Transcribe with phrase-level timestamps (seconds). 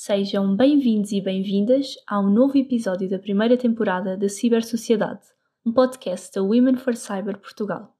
[0.00, 5.22] Sejam bem-vindos e bem-vindas a um novo episódio da primeira temporada da Cibersociedade,
[5.66, 7.96] um podcast da Women for Cyber Portugal.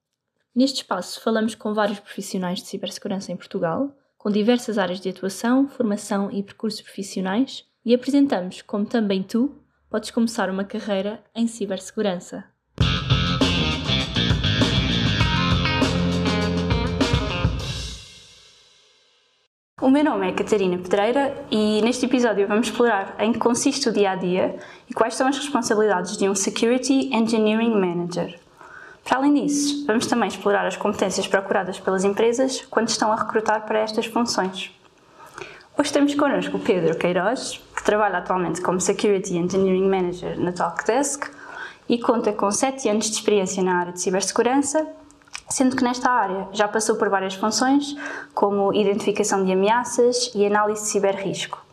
[0.55, 5.67] Neste espaço falamos com vários profissionais de cibersegurança em Portugal, com diversas áreas de atuação,
[5.67, 9.53] formação e percursos profissionais, e apresentamos como também tu
[9.89, 12.45] podes começar uma carreira em cibersegurança.
[19.89, 23.91] O meu nome é Catarina Pedreira e neste episódio vamos explorar em que consiste o
[23.91, 24.55] dia a dia
[24.87, 28.39] e quais são as responsabilidades de um Security Engineering Manager.
[29.03, 33.65] Para além disso, vamos também explorar as competências procuradas pelas empresas quando estão a recrutar
[33.65, 34.71] para estas funções.
[35.75, 41.31] Hoje temos connosco o Pedro Queiroz, que trabalha atualmente como Security Engineering Manager na Talkdesk
[41.89, 44.87] e conta com 7 anos de experiência na área de cibersegurança
[45.49, 47.95] sendo que nesta área já passou por várias funções,
[48.33, 51.63] como identificação de ameaças e análise de ciberrisco.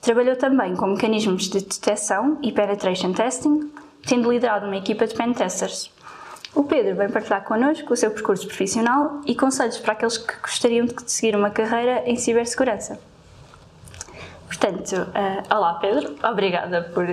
[0.00, 3.72] Trabalhou também com mecanismos de detecção e penetration testing,
[4.06, 5.90] tendo liderado uma equipa de pentesters.
[6.54, 10.86] O Pedro vem partilhar connosco o seu percurso profissional e conselhos para aqueles que gostariam
[10.86, 13.00] de seguir uma carreira em cibersegurança.
[14.46, 17.06] Portanto, uh, olá Pedro, obrigada por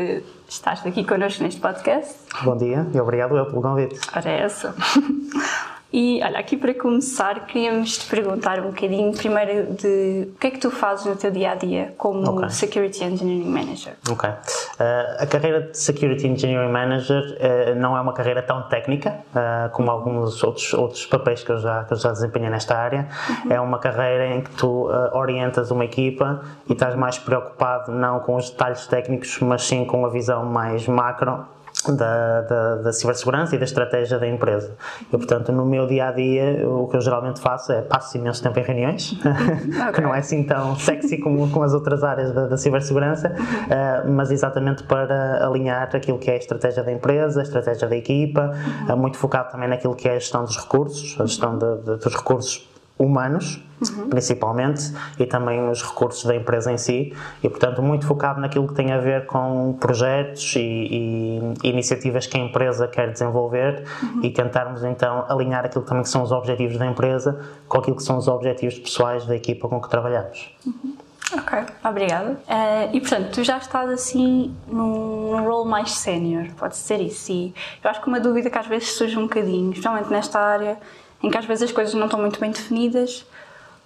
[0.48, 2.14] estar aqui connosco neste podcast.
[2.44, 4.00] Bom dia e obrigado eu pelo convite.
[4.14, 4.76] Ora, é essa.
[5.94, 10.52] E olha, aqui para começar, queríamos te perguntar um bocadinho primeiro de o que é
[10.52, 12.50] que tu fazes no teu dia a dia como okay.
[12.50, 13.94] Security Engineering Manager.
[14.10, 14.30] Ok.
[14.30, 14.34] Uh,
[15.20, 19.92] a carreira de Security Engineering Manager uh, não é uma carreira tão técnica uh, como
[19.92, 23.10] alguns outros, outros papéis que eu, já, que eu já desempenhei nesta área.
[23.30, 23.52] Uhum.
[23.52, 28.36] É uma carreira em que tu orientas uma equipa e estás mais preocupado não com
[28.36, 31.46] os detalhes técnicos, mas sim com a visão mais macro
[31.90, 34.76] da, da, da, cibersegurança e da estratégia da empresa.
[35.12, 38.44] Eu, portanto, no meu dia a dia, o que eu geralmente faço é passo imenso
[38.44, 39.92] tempo em reuniões, okay.
[39.94, 44.12] que não é assim tão sexy como, como as outras áreas da, da cibersegurança, uh,
[44.12, 48.54] mas exatamente para alinhar aquilo que é a estratégia da empresa, a estratégia da equipa,
[48.90, 51.98] uh, muito focado também naquilo que é a gestão dos recursos, a gestão de, de,
[51.98, 52.71] dos recursos
[53.04, 54.10] humanos, uhum.
[54.10, 57.14] principalmente, e também os recursos da empresa em si,
[57.44, 60.60] e portanto muito focado naquilo que tem a ver com projetos e,
[61.64, 64.22] e iniciativas que a empresa quer desenvolver uhum.
[64.24, 68.04] e tentarmos então alinhar aquilo que também são os objetivos da empresa com aquilo que
[68.04, 70.54] são os objetivos pessoais da equipa com que trabalhamos.
[70.66, 70.96] Uhum.
[71.34, 72.32] Ok, obrigada.
[72.32, 77.32] Uh, e portanto, tu já estás assim num, num role mais sénior, pode ser isso.
[77.32, 80.78] E eu acho que uma dúvida que às vezes surge um bocadinho, especialmente nesta área,
[81.24, 83.26] em que às vezes as coisas não estão muito bem definidas.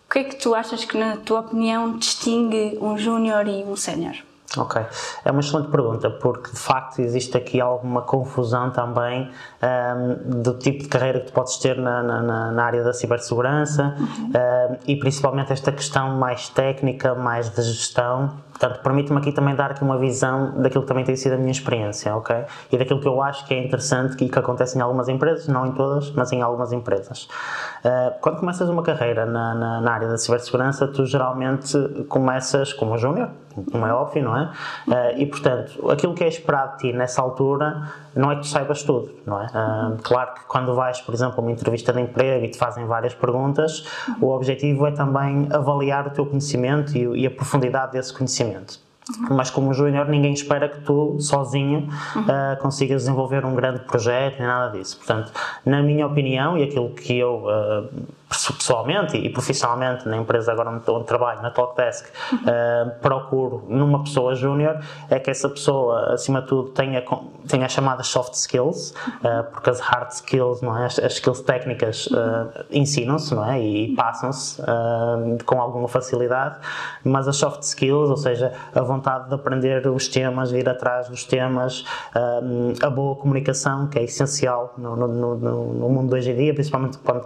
[0.07, 3.75] O que é que tu achas que, na tua opinião, distingue um júnior e um
[3.75, 4.15] sénior?
[4.57, 4.81] Ok,
[5.25, 9.29] é uma excelente pergunta, porque de facto existe aqui alguma confusão também
[9.61, 13.95] um, do tipo de carreira que tu podes ter na, na, na área da cibersegurança
[13.99, 14.27] uhum.
[14.27, 18.44] um, e principalmente esta questão mais técnica, mais de gestão.
[18.57, 21.51] Portanto, permite-me aqui também dar aqui uma visão daquilo que também tem sido a minha
[21.51, 22.45] experiência, ok?
[22.71, 25.65] E daquilo que eu acho que é interessante e que acontece em algumas empresas, não
[25.65, 27.27] em todas, mas em algumas empresas.
[27.83, 31.77] Uh, quando começas uma carreira na, na, na área da cibersegurança, tu geralmente
[32.07, 33.29] começas como júnior,
[33.71, 34.51] como é óbvio, não é?
[34.87, 38.47] Uh, e portanto, aquilo que é esperado de ti nessa altura não é que tu
[38.47, 39.45] saibas tudo, não é?
[39.45, 42.85] Uh, claro que quando vais, por exemplo, a uma entrevista de emprego e te fazem
[42.85, 43.85] várias perguntas,
[44.19, 48.79] o objetivo é também avaliar o teu conhecimento e, e a profundidade desse conhecimento.
[49.29, 49.35] Uhum.
[49.37, 52.21] Mas como júnior, ninguém espera que tu, sozinho, uhum.
[52.23, 54.97] uh, consigas desenvolver um grande projeto nem nada disso.
[54.97, 55.31] Portanto,
[55.63, 57.45] na minha opinião e aquilo que eu
[58.27, 64.79] pessoalmente e profissionalmente na empresa agora onde, trabalho, na Talkdesk, uh, procuro numa pessoa júnior
[65.09, 67.03] é que essa pessoa, acima de tudo, tenha,
[67.47, 70.85] tenha as chamadas soft skills, uh, porque as hard skills, não é?
[70.85, 73.61] as, as skills técnicas uh, ensinam-se não é?
[73.61, 74.61] e passam-se
[75.45, 76.57] com alguma facilidade,
[77.03, 81.23] mas as soft skills, ou seja, a vontade de aprender os temas, ir atrás dos
[81.23, 81.85] temas,
[82.81, 86.53] a boa comunicação, que é essencial no, no, no, no mundo de hoje em dia,
[86.53, 87.25] principalmente quando,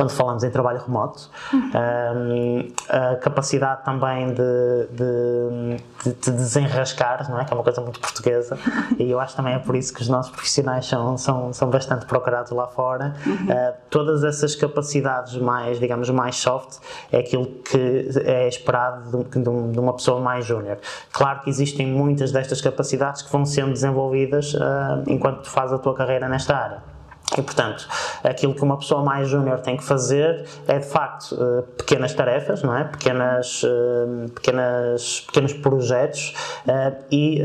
[0.00, 7.44] quando falamos em trabalho remoto, um, a capacidade também de, de, de, desenrascar, não é?
[7.44, 8.58] que é uma coisa muito portuguesa,
[8.98, 12.06] e eu acho também é por isso que os nossos profissionais são, são, são bastante
[12.06, 13.14] procurados lá fora.
[13.26, 16.78] Uh, todas essas capacidades mais, digamos, mais soft
[17.12, 20.78] é aquilo que é esperado de, de uma pessoa mais júnior.
[21.12, 25.78] Claro que existem muitas destas capacidades que vão sendo desenvolvidas uh, enquanto tu fazes a
[25.78, 26.99] tua carreira nesta área.
[27.38, 27.86] E, portanto,
[28.24, 32.62] aquilo que uma pessoa mais júnior tem que fazer é, de facto, eh, pequenas tarefas,
[32.62, 32.84] não é?
[32.84, 36.34] Pequenas, eh, pequenas, pequenos projetos
[36.66, 37.42] eh, e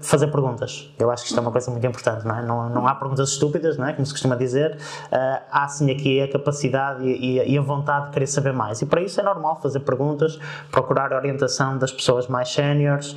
[0.00, 0.90] fazer perguntas.
[0.98, 2.42] Eu acho que isto é uma coisa muito importante, não é?
[2.42, 3.92] Não, não há perguntas estúpidas, não é?
[3.92, 4.76] Como se costuma dizer.
[5.50, 8.82] Há, sim, aqui a capacidade e a vontade de querer saber mais.
[8.82, 10.38] E para isso é normal fazer perguntas,
[10.70, 13.16] procurar a orientação das pessoas mais séniores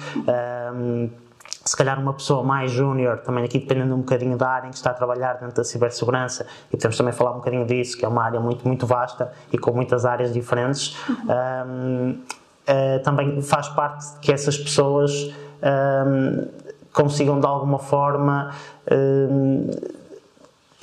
[1.68, 4.78] se calhar uma pessoa mais júnior, também aqui dependendo um bocadinho da área em que
[4.78, 8.08] está a trabalhar dentro da cibersegurança, e podemos também falar um bocadinho disso, que é
[8.08, 14.18] uma área muito, muito vasta e com muitas áreas diferentes, um, uh, também faz parte
[14.22, 15.34] que essas pessoas
[16.08, 16.48] um,
[16.94, 18.52] consigam de alguma forma.
[18.90, 19.70] Um,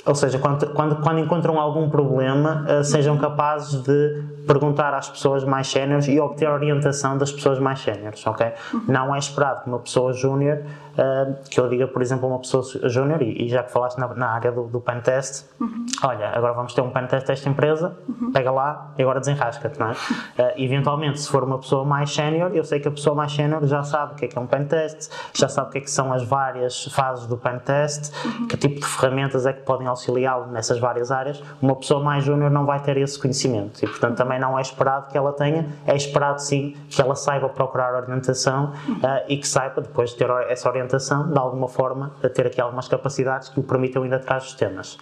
[0.05, 5.43] ou seja, quando, quando, quando encontram algum problema, uh, sejam capazes de perguntar às pessoas
[5.43, 8.53] mais séniores e obter orientação das pessoas mais séniores, ok?
[8.73, 8.83] Uhum.
[8.87, 10.59] Não é esperado que uma pessoa júnior
[10.95, 13.97] uh, que eu diga, por exemplo, a uma pessoa júnior, e, e, já que falaste
[13.97, 15.85] na, na área do, do pen test, uhum.
[16.03, 18.31] olha, agora vamos ter um pen test desta empresa, uhum.
[18.31, 19.91] pega lá e agora desenrasca-te, não é?
[19.91, 23.65] Uh, eventualmente, se for uma pessoa mais sénior, eu sei que a pessoa mais sénior
[23.65, 25.81] já sabe o que é que é um pen test, já sabe o que é
[25.81, 28.47] que são as várias fases do pen test, uhum.
[28.47, 31.41] que tipo de ferramentas é que podem auxiliá-lo nessas várias áreas.
[31.61, 35.07] Uma pessoa mais júnior não vai ter esse conhecimento e, portanto, também não é esperado
[35.07, 39.81] que ela tenha, é esperado sim que ela saiba procurar orientação uh, e que saiba,
[39.81, 43.59] depois de ter essa orientação, orientação, de alguma forma, a ter aqui algumas capacidades que
[43.59, 44.97] o permitam ir atrás dos temas.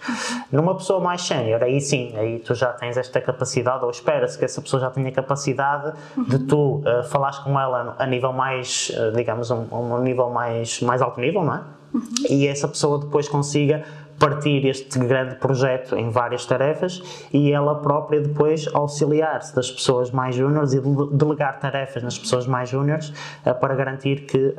[0.50, 4.44] Numa pessoa mais sénior, aí sim, aí tu já tens esta capacidade, ou espera-se que
[4.44, 5.92] essa pessoa já tenha capacidade
[6.28, 10.80] de tu uh, falares com ela a nível mais, uh, digamos, um, um nível mais,
[10.80, 11.62] mais alto nível, não é?
[11.94, 12.02] Uhum.
[12.28, 13.84] E essa pessoa depois consiga
[14.18, 17.02] partir este grande projeto em várias tarefas
[17.32, 20.80] e ela própria depois auxiliar-se das pessoas mais júniores e
[21.12, 23.08] delegar tarefas nas pessoas mais júniores
[23.44, 24.54] uh, para garantir que, uh,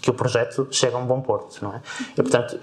[0.00, 1.80] que o projeto chegue a um bom porto, não é?
[2.12, 2.58] E, portanto,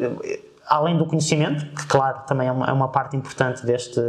[0.69, 3.99] além do conhecimento, que claro também é uma, é uma, parte importante deste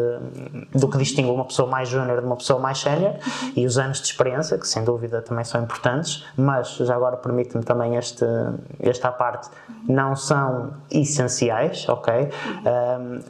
[0.75, 3.15] do que distingue uma pessoa mais júnior de uma pessoa mais sénior
[3.57, 7.65] e os anos de experiência, que sem dúvida também são importantes, mas já agora permite-me
[7.65, 8.25] também este,
[8.79, 9.49] esta parte,
[9.89, 12.29] não são essenciais, ok?
[12.67, 13.21] Um,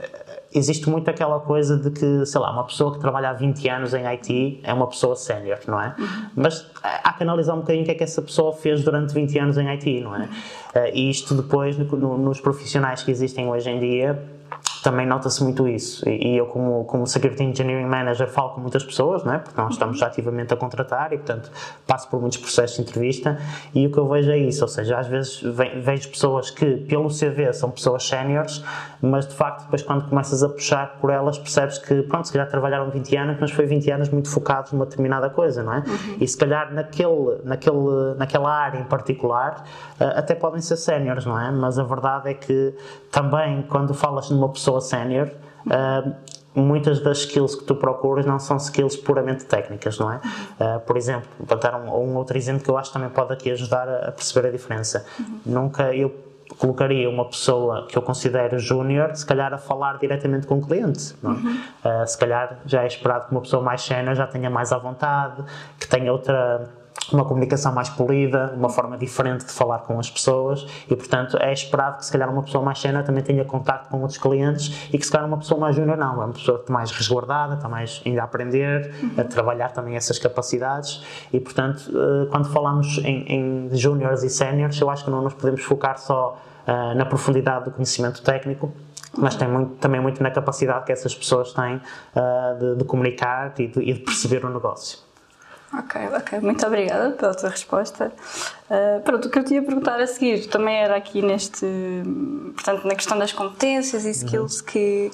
[0.52, 3.94] existe muito aquela coisa de que, sei lá, uma pessoa que trabalha há 20 anos
[3.94, 5.94] em IT é uma pessoa sénior, não é?
[5.99, 6.06] Uhum.
[6.35, 9.38] Mas há que analisar um bocadinho o que é que essa pessoa fez durante 20
[9.38, 10.19] anos em IT, não é?
[10.19, 10.29] Uhum.
[10.93, 14.20] E isto depois, no, nos profissionais que existem hoje em dia,
[14.82, 16.09] também nota-se muito isso.
[16.09, 19.38] E, eu, como, como Security Engineering Manager, falo com muitas pessoas, não é?
[19.38, 21.50] porque nós estamos ativamente a contratar e, portanto,
[21.87, 23.38] passo por muitos processos de entrevista.
[23.75, 27.09] E o que eu vejo é isso, ou seja, às vezes vejo pessoas que, pelo
[27.09, 28.65] CV, são pessoas séniores,
[29.03, 32.49] mas de facto, depois, quando começas a puxar por elas, percebes que, pronto, se calhar
[32.49, 35.79] trabalharam 20 anos, mas foi 20 anos muito focados numa determinada coisa, não é?
[35.79, 36.17] Uhum.
[36.21, 39.65] E se calhar naquele, naquele, naquela área em particular,
[39.99, 41.50] eh, até podem ser séniores, não é?
[41.50, 42.75] Mas a verdade é que
[43.11, 45.29] também, quando falas numa pessoa pessoa sénior,
[45.67, 46.15] uh,
[46.55, 50.17] muitas das skills que tu procuras não são skills puramente técnicas, não é?
[50.17, 53.51] Uh, por exemplo, para dar um, um, outro exemplo que eu acho também pode aqui
[53.51, 55.05] ajudar a, a perceber a diferença.
[55.19, 55.41] Uhum.
[55.47, 56.15] Nunca eu
[56.59, 61.15] colocaria uma pessoa que eu considero júnior, se calhar a falar diretamente com o cliente.
[61.23, 61.27] É?
[61.27, 61.61] Uhum.
[61.85, 64.79] Uh, se calhar já é esperado que uma pessoa mais sénior já tenha mais à
[64.79, 65.45] vontade,
[65.79, 66.69] que tenha outra
[67.12, 71.52] uma comunicação mais polida, uma forma diferente de falar com as pessoas e, portanto, é
[71.52, 74.99] esperado que se calhar uma pessoa mais sénior também tenha contato com outros clientes e
[74.99, 78.00] que se calhar uma pessoa mais júnior não, é uma pessoa mais resguardada, está mais
[78.06, 81.02] ainda a aprender, a trabalhar também essas capacidades
[81.32, 85.35] e, portanto, eh, quando falamos em, em júniores e séniores, eu acho que não nos
[85.35, 88.73] podemos focar só uh, na profundidade do conhecimento técnico,
[89.17, 93.52] mas tem muito, também muito na capacidade que essas pessoas têm uh, de, de, comunicar
[93.58, 95.10] e de, e de perceber o negócio.
[95.73, 96.41] Ok, ok.
[96.41, 98.13] Muito obrigada pela tua resposta.
[98.69, 101.67] Uh, pronto, o que eu tinha a perguntar a seguir também era aqui neste,
[102.55, 104.67] portanto, na questão das competências e skills uhum.
[104.67, 105.11] que,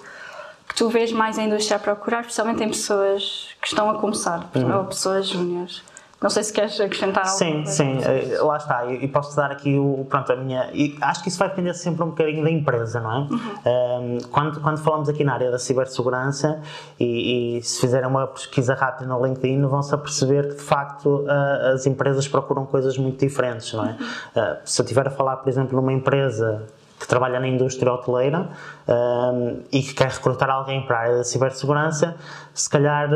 [0.68, 4.50] que tu vês mais a indústria a procurar, especialmente em pessoas que estão a começar,
[4.54, 4.78] uhum.
[4.78, 5.82] ou pessoas júniores.
[6.20, 7.36] Não sei se queres acrescentar algo.
[7.36, 8.86] Sim, sim, eh, lá está.
[8.86, 10.70] E posso dar aqui o, pronto, a minha.
[10.72, 13.18] E acho que isso vai depender sempre um bocadinho da empresa, não é?
[13.18, 13.36] Uhum.
[13.36, 16.62] Um, quando, quando falamos aqui na área da cibersegurança
[16.98, 21.26] e, e, se fizerem uma pesquisa rápida no LinkedIn, vão-se a perceber que de facto
[21.74, 23.90] as empresas procuram coisas muito diferentes, não é?
[23.90, 23.94] Uhum.
[23.96, 26.66] Uh, se eu estiver a falar, por exemplo, numa empresa
[26.98, 28.48] que trabalha na indústria hoteleira
[28.88, 32.16] um, e que quer recrutar alguém para a área da cibersegurança,
[32.54, 33.10] se calhar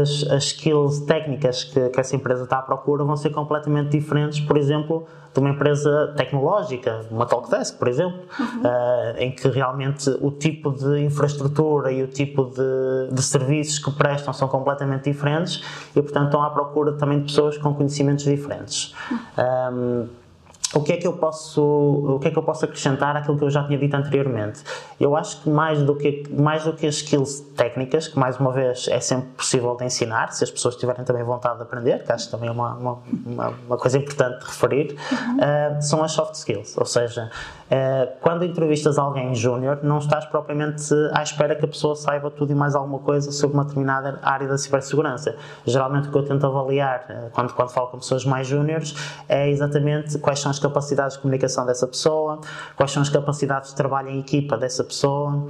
[0.00, 4.38] as, as skills técnicas que, que, essa empresa está à procura vão ser completamente diferentes,
[4.40, 8.60] por exemplo, de uma empresa tecnológica, uma Talkdesk, por exemplo, uhum.
[8.60, 13.90] uh, em que realmente o tipo de infraestrutura e o tipo de, de serviços que
[13.90, 15.60] prestam são completamente diferentes
[15.96, 18.94] e, portanto, estão à procura também de pessoas com conhecimentos diferentes.
[19.10, 19.18] Uhum.
[19.72, 20.23] Um,
[20.74, 23.44] o que é que eu posso o que é que eu posso acrescentar àquilo que
[23.44, 24.62] eu já tinha dito anteriormente
[24.98, 28.52] eu acho que mais do que mais do que as skills técnicas que mais uma
[28.52, 32.12] vez é sempre possível de ensinar se as pessoas tiverem também vontade de aprender que
[32.12, 35.36] acho que também é uma, uma, uma, uma coisa importante de referir uhum.
[35.36, 37.30] uh, são as soft skills ou seja
[38.20, 42.54] quando entrevistas alguém júnior não estás propriamente à espera que a pessoa saiba tudo e
[42.54, 45.36] mais alguma coisa sobre uma determinada área da cibersegurança.
[45.64, 48.94] Geralmente o que eu tento avaliar uh, quando, quando falo com pessoas mais júniores
[49.28, 52.40] é exatamente quais são as capacidades de comunicação dessa pessoa,
[52.76, 55.42] quais são as capacidades de trabalho em equipa dessa pessoa,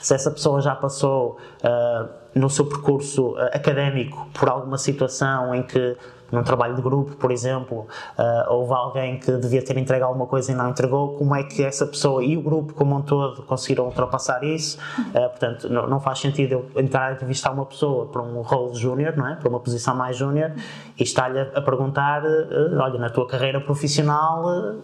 [0.00, 5.96] se essa pessoa já passou uh, no seu percurso académico por alguma situação em que
[6.30, 7.86] num trabalho de grupo, por exemplo,
[8.18, 11.62] uh, houve alguém que devia ter entregue alguma coisa e não entregou, como é que
[11.62, 14.78] essa pessoa e o grupo como um todo conseguiram ultrapassar isso?
[14.98, 18.74] Uh, portanto, não, não, faz sentido eu entrar a entrevistar uma pessoa para um rol
[18.74, 19.36] júnior, não é?
[19.36, 20.52] Para uma posição mais júnior
[20.98, 24.76] e estar-lhe a, perguntar, uh, olha, na tua carreira profissional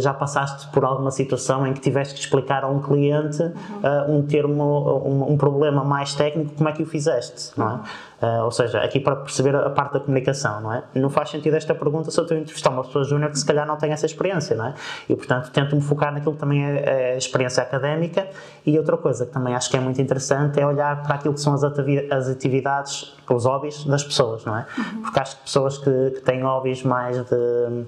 [0.00, 4.22] já passaste por alguma situação em que tiveste que explicar a um cliente uh, um
[4.22, 7.80] termo, um, um, problema mais técnico, como é que o fizeste, não é?
[8.20, 10.82] Uh, ou seja, aqui para perceber a parte da comunicação, não é?
[10.94, 13.46] Não faz sentido esta pergunta se eu estou a entrevistar uma pessoa júnior que se
[13.46, 14.74] calhar não tem essa experiência, não é?
[15.08, 18.26] E portanto tento-me focar naquilo que também é, é a experiência académica
[18.66, 21.40] e outra coisa que também acho que é muito interessante é olhar para aquilo que
[21.40, 24.66] são as atividades, os hobbies das pessoas, não é?
[25.02, 27.86] Porque acho que pessoas que, que têm hobbies mais de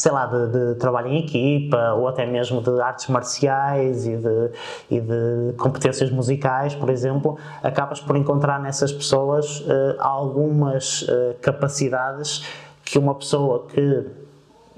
[0.00, 4.50] sei lá, de, de, trabalho em equipa ou até mesmo de artes marciais e de,
[4.90, 12.42] e de competências musicais, por exemplo, acabas por encontrar nessas pessoas uh, algumas uh, capacidades
[12.82, 14.06] que uma pessoa que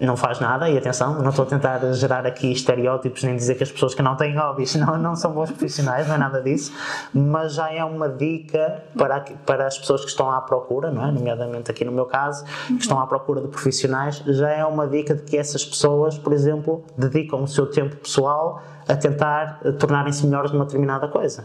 [0.07, 3.63] não faz nada, e atenção, não estou a tentar gerar aqui estereótipos nem dizer que
[3.63, 6.73] as pessoas que não têm hobbies não, não são bons profissionais, não é nada disso,
[7.13, 11.13] mas já é uma dica para, para as pessoas que estão à procura, não é?
[11.13, 15.15] nomeadamente aqui no meu caso, que estão à procura de profissionais, já é uma dica
[15.15, 20.53] de que essas pessoas, por exemplo, dedicam o seu tempo pessoal a tentar tornarem-se melhores
[20.53, 21.45] numa determinada coisa.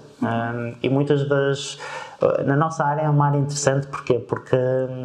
[0.81, 1.77] E muitas das
[2.45, 4.15] na nossa área é uma área interessante porquê?
[4.15, 4.57] porque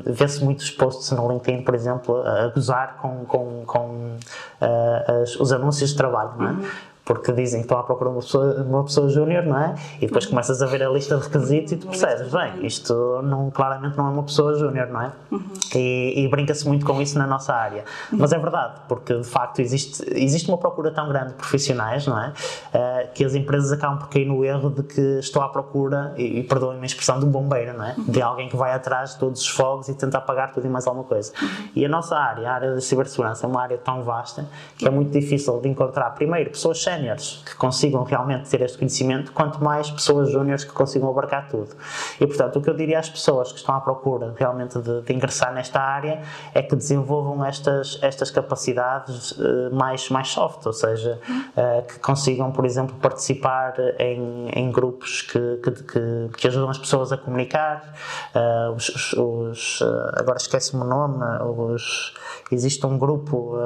[0.07, 4.17] vê-se muitos posts no LinkedIn, por exemplo, a gozar com, com, com
[4.61, 6.51] uh, as, os anúncios de trabalho, não é?
[6.53, 9.75] Uhum porque dizem que estão à procura de uma pessoa, uma pessoa júnior, não é?
[10.01, 13.51] E depois começas a ver a lista de requisitos e tu percebes, bem, isto não,
[13.51, 15.13] claramente não é uma pessoa júnior, não é?
[15.31, 15.43] Uhum.
[15.75, 17.85] E, e brinca-se muito com isso na nossa área.
[18.13, 18.19] Uhum.
[18.21, 22.19] Mas é verdade, porque de facto existe, existe uma procura tão grande de profissionais, não
[22.19, 22.29] é?
[22.29, 26.41] Uh, que as empresas acabam por cair no erro de que estou à procura, e,
[26.41, 27.95] e perdoem-me a expressão, de um bombeiro, não é?
[27.99, 28.05] Uhum.
[28.05, 30.87] De alguém que vai atrás de todos os fogos e tenta apagar tudo e mais
[30.87, 31.33] alguma coisa.
[31.41, 31.49] Uhum.
[31.75, 34.47] E a nossa área, a área da cibersegurança, é uma área tão vasta
[34.79, 39.33] que é muito difícil de encontrar, primeiro, pessoas séniores que consigam realmente ter este conhecimento,
[39.33, 41.71] quanto mais pessoas júniores que consigam abarcar tudo.
[42.21, 45.13] E, portanto, o que eu diria às pessoas que estão à procura realmente de, de
[45.13, 46.23] ingressar nesta área
[46.55, 52.53] é que desenvolvam estas, estas capacidades uh, mais, mais soft, ou seja, uh, que consigam,
[52.53, 57.95] por exemplo, participar em, em grupos que, que, que, que ajudam as pessoas a comunicar.
[58.35, 59.83] Uh, os, os
[60.15, 62.15] agora esquece-me o nome, os,
[62.51, 63.57] existe um grupo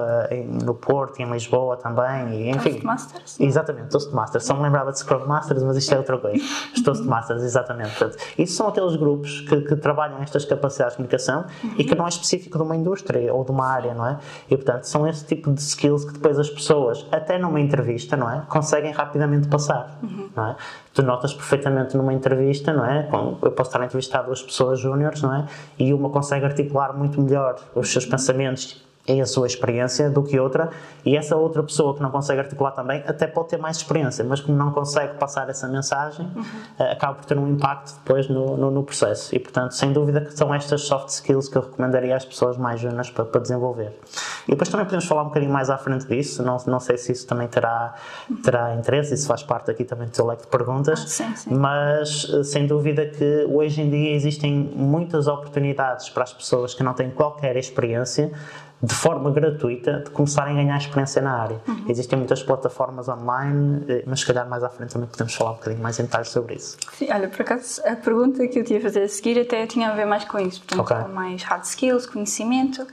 [0.63, 2.71] no Porto, em Lisboa também, e, enfim.
[2.71, 3.16] Toastmasters?
[3.41, 4.45] Exatamente, Toastmasters.
[4.45, 6.43] Só me lembrava de Scrum Masters, mas isto é outra coisa.
[6.75, 7.97] Os Toastmasters, exatamente.
[7.97, 11.75] Portanto, isso são aqueles grupos que, que trabalham estas capacidades de comunicação uhum.
[11.79, 14.19] e que não é específico de uma indústria ou de uma área, não é?
[14.51, 18.31] E, portanto, são esse tipo de skills que depois as pessoas, até numa entrevista, não
[18.31, 18.43] é?
[18.49, 20.29] Conseguem rapidamente passar, uhum.
[20.35, 20.57] não é?
[20.95, 23.09] Tu notas perfeitamente numa entrevista, não é?
[23.43, 25.47] Eu posso estar a entrevistar duas pessoas júniores, não é?
[25.79, 30.39] E uma consegue articular muito melhor os seus pensamentos é a sua experiência do que
[30.39, 30.71] outra,
[31.05, 34.41] e essa outra pessoa que não consegue articular também até pode ter mais experiência, mas
[34.41, 36.91] como não consegue passar essa mensagem, uhum.
[36.91, 39.35] acaba por ter um impacto depois no, no, no, processo.
[39.35, 42.81] E, portanto, sem dúvida que são estas soft skills que eu recomendaria às pessoas mais
[42.81, 43.93] jovens para, para desenvolver.
[44.47, 47.13] E depois também podemos falar um bocadinho mais à frente disso, não, não sei se
[47.13, 47.95] isso também terá,
[48.43, 51.55] terá interesse, isso faz parte aqui também do seu leque de perguntas, ah, sim, sim.
[51.55, 56.83] mas eh, sem dúvida que hoje em dia existem muitas oportunidades para as pessoas que
[56.83, 58.33] não têm qualquer experiência
[58.87, 61.61] de forma gratuita de começarem a ganhar experiência na área.
[61.67, 61.85] Uhum.
[61.89, 65.55] Existem muitas plataformas online, eh, mas se calhar mais à frente também podemos falar um
[65.55, 66.77] bocadinho mais em detalhes sobre isso.
[66.93, 69.91] Sim, olha, por acaso a pergunta que eu tinha a fazer a seguir até tinha
[69.91, 71.05] a ver mais com isso, portanto, okay.
[71.05, 72.87] com mais hard skills, conhecimento,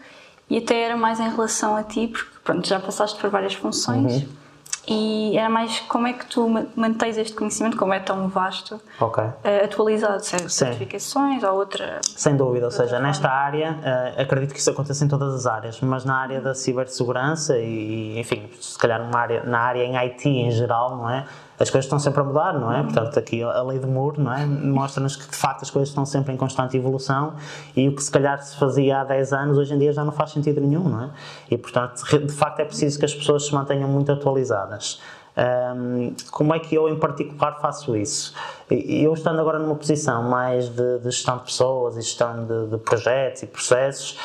[0.49, 4.23] e até era mais em relação a ti, porque pronto, já passaste por várias funções.
[4.23, 4.42] Uhum
[4.87, 9.23] e era mais como é que tu mantens este conhecimento, como é tão vasto, okay.
[9.23, 12.01] uh, atualizado, seja certificações ou outra.
[12.03, 15.79] Sem dúvida, ou seja, nesta área, uh, acredito que isso aconteça em todas as áreas,
[15.81, 20.27] mas na área da cibersegurança e, enfim, se calhar numa área, na área em IT
[20.27, 21.25] em geral, não é?
[21.59, 22.81] As coisas estão sempre a mudar, não é?
[22.83, 24.45] Portanto, aqui a lei do muro, não é?
[24.45, 27.35] Mostra-nos que de facto as coisas estão sempre em constante evolução
[27.75, 30.11] e o que se calhar se fazia há 10 anos, hoje em dia já não
[30.11, 31.09] faz sentido nenhum, não é?
[31.49, 34.99] E portanto, de facto é preciso que as pessoas se mantenham muito atualizadas.
[35.35, 38.35] Um, como é que eu, em particular, faço isso?
[38.73, 42.77] Eu, estando agora numa posição mais de, de gestão de pessoas e gestão de, de
[42.77, 44.17] projetos e processos,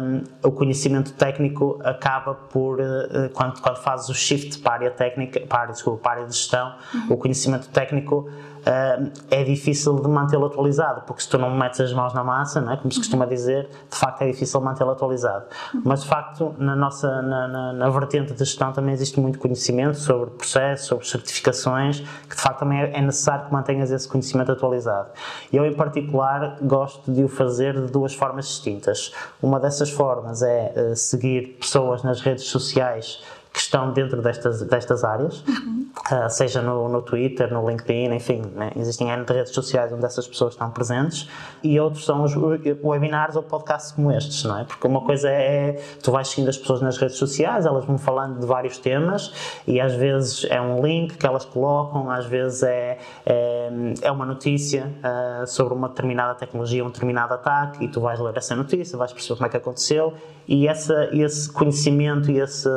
[0.00, 4.90] um, o conhecimento técnico acaba por, uh, quando, quando fazes o shift para a área
[4.90, 7.06] técnica, para desculpa, para a área de gestão, uhum.
[7.10, 8.28] o conhecimento técnico
[8.62, 12.60] uh, é difícil de mantê-lo atualizado, porque se tu não metes as mãos na massa,
[12.60, 12.76] não é?
[12.76, 15.44] como se costuma dizer, de facto é difícil mantê-lo atualizado.
[15.84, 19.98] Mas de facto, na nossa na, na, na, vertente de gestão também existe muito conhecimento
[19.98, 24.52] sobre processos, sobre certificações, que de facto também é, é necessário que mantenhas esse conhecimento
[24.52, 25.10] atualizado.
[25.52, 29.12] Eu, em particular, gosto de o fazer de duas formas distintas.
[29.42, 35.04] Uma dessas formas é uh, seguir pessoas nas redes sociais que estão dentro destas, destas
[35.04, 35.86] áreas, uhum.
[36.10, 38.72] uh, seja no, no Twitter, no LinkedIn, enfim, né?
[38.76, 41.28] existem N redes sociais onde essas pessoas estão presentes
[41.62, 44.64] e outros são os webinars ou podcasts como estes, não é?
[44.64, 48.40] Porque uma coisa é, tu vais seguindo as pessoas nas redes sociais, elas vão falando
[48.40, 49.32] de vários temas
[49.66, 54.24] e às vezes é um link que elas colocam, às vezes é, é, é uma
[54.24, 58.96] notícia uh, sobre uma determinada tecnologia, um determinado ataque e tu vais ler essa notícia,
[58.96, 60.14] vais perceber como é que aconteceu
[60.48, 62.68] e essa, esse conhecimento e esse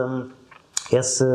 [0.92, 1.26] esse,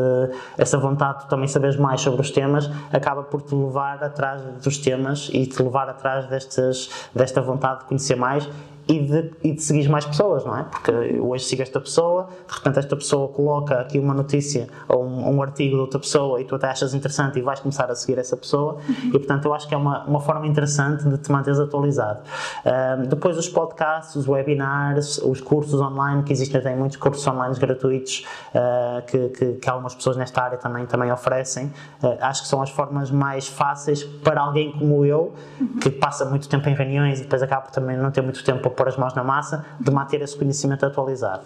[0.57, 4.77] essa vontade de também saberes mais sobre os temas acaba por te levar atrás dos
[4.77, 8.47] temas e te levar atrás destes, desta vontade de conhecer mais
[8.91, 10.63] e de, e de seguir mais pessoas, não é?
[10.63, 15.37] Porque hoje sigo esta pessoa, de repente esta pessoa coloca aqui uma notícia ou um,
[15.37, 18.19] um artigo de outra pessoa e tu até achas interessante e vais começar a seguir
[18.19, 19.07] essa pessoa uhum.
[19.07, 22.19] e portanto eu acho que é uma, uma forma interessante de te manteres atualizado.
[22.65, 27.57] Um, depois os podcasts, os webinars, os cursos online que existem, tem muitos cursos online
[27.57, 31.67] gratuitos uh, que, que, que, algumas pessoas nesta área também, também oferecem.
[32.03, 35.33] Uh, acho que são as formas mais fáceis para alguém como eu,
[35.79, 38.87] que passa muito tempo em reuniões e depois acaba também não ter muito tempo pôr
[38.87, 41.43] as mãos na massa, de manter esse conhecimento atualizado.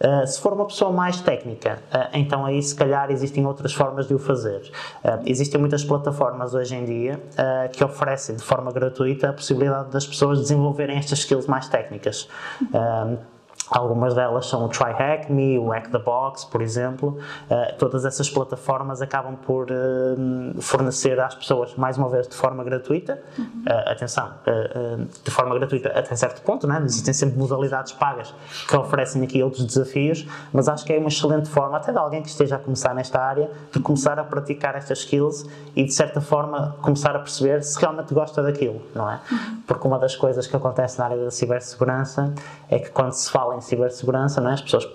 [0.00, 4.08] Uh, se for uma pessoa mais técnica, uh, então aí se calhar existem outras formas
[4.08, 4.72] de o fazer.
[5.04, 7.20] Uh, existem muitas plataformas hoje em dia
[7.72, 12.28] que oferecem de forma gratuita a possibilidade das pessoas desenvolverem estas skills mais técnicas.
[13.70, 17.18] Algumas delas são o Try Hack Me, o Hack the Box, por exemplo.
[17.50, 22.62] Uh, todas essas plataformas acabam por uh, fornecer às pessoas, mais uma vez, de forma
[22.62, 23.22] gratuita.
[23.38, 23.44] Uhum.
[23.66, 24.30] Uh, atenção,
[25.24, 26.80] de forma gratuita até certo ponto, né?
[26.84, 28.34] existem sempre modalidades pagas
[28.68, 32.22] que oferecem aqui outros desafios, mas acho que é uma excelente forma, até de alguém
[32.22, 36.20] que esteja a começar nesta área, de começar a praticar estas skills e, de certa
[36.20, 39.20] forma, começar a perceber se realmente gosta daquilo, não é?
[39.30, 39.62] Uhum.
[39.66, 42.34] Porque uma das coisas que acontece na área da cibersegurança
[42.68, 44.54] é que quando se fala em cibersegurança, não é?
[44.54, 44.86] as pessoas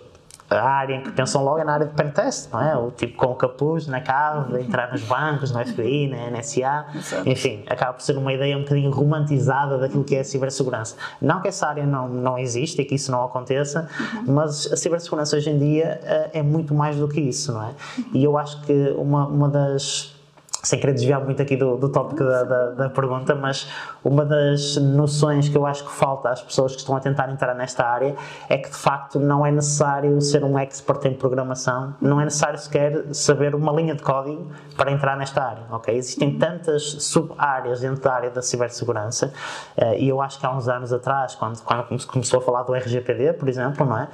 [0.50, 2.76] a área em que pensam logo é na área de pentest, não é?
[2.76, 7.30] O tipo com o capuz na cave, entrar nos bancos, no FBI, na NSA, Exato.
[7.30, 10.96] enfim, acaba por ser uma ideia um bocadinho romantizada daquilo que é a cibersegurança.
[11.22, 13.88] Não que essa área não, não existe e que isso não aconteça,
[14.26, 17.72] mas a cibersegurança hoje em dia eh, é muito mais do que isso, não é?
[18.14, 20.19] E eu acho que uma, uma das
[20.62, 23.70] sem querer desviar muito aqui do, do tópico da, da, da, pergunta, mas
[24.04, 27.56] uma das noções que eu acho que falta às pessoas que estão a tentar entrar
[27.56, 28.16] nesta área
[28.50, 32.60] é que de facto não é necessário ser um expert em programação, não é necessário
[32.60, 35.96] sequer saber uma linha de código para entrar nesta área, ok?
[35.96, 39.32] Existem tantas sub-áreas dentro da área da cibersegurança
[39.78, 42.74] uh, e eu acho que há uns anos atrás, quando, quando começou a falar do
[42.74, 44.10] RGPD, por exemplo, não é?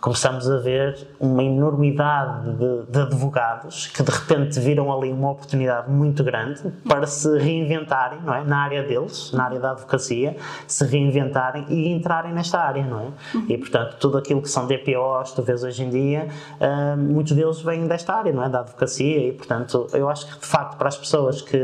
[0.00, 5.87] Começamos a ver uma enormidade de, de advogados que de repente viram ali uma oportunidade
[5.88, 8.44] muito grande para se reinventarem, não é?
[8.44, 13.06] Na área deles, na área da advocacia, se reinventarem e entrarem nesta área, não é?
[13.48, 16.28] E portanto, tudo aquilo que são DPOs, tu vês hoje em dia,
[16.60, 18.48] uh, muitos deles vêm desta área, não é?
[18.48, 21.58] Da advocacia e portanto, eu acho que de facto para as pessoas que,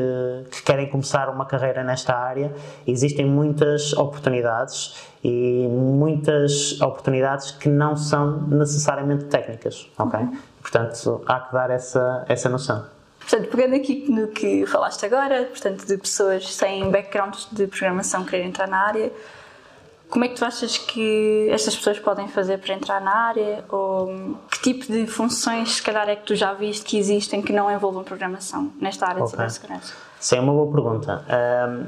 [0.50, 2.52] que querem começar uma carreira nesta área,
[2.86, 10.20] existem muitas oportunidades e muitas oportunidades que não são necessariamente técnicas, ok?
[10.60, 12.93] Portanto, há que dar essa, essa noção.
[13.28, 18.48] Portanto, pegando aqui no que falaste agora, portanto, de pessoas sem backgrounds de programação quererem
[18.48, 19.10] entrar na área,
[20.08, 23.64] como é que tu achas que estas pessoas podem fazer para entrar na área?
[23.68, 27.52] Ou que tipo de funções, se calhar, é que tu já viste que existem que
[27.52, 29.44] não envolvam programação nesta área okay.
[29.44, 29.94] de cibersegurança?
[30.20, 31.24] Sim, é uma boa pergunta.
[31.28, 31.86] Um,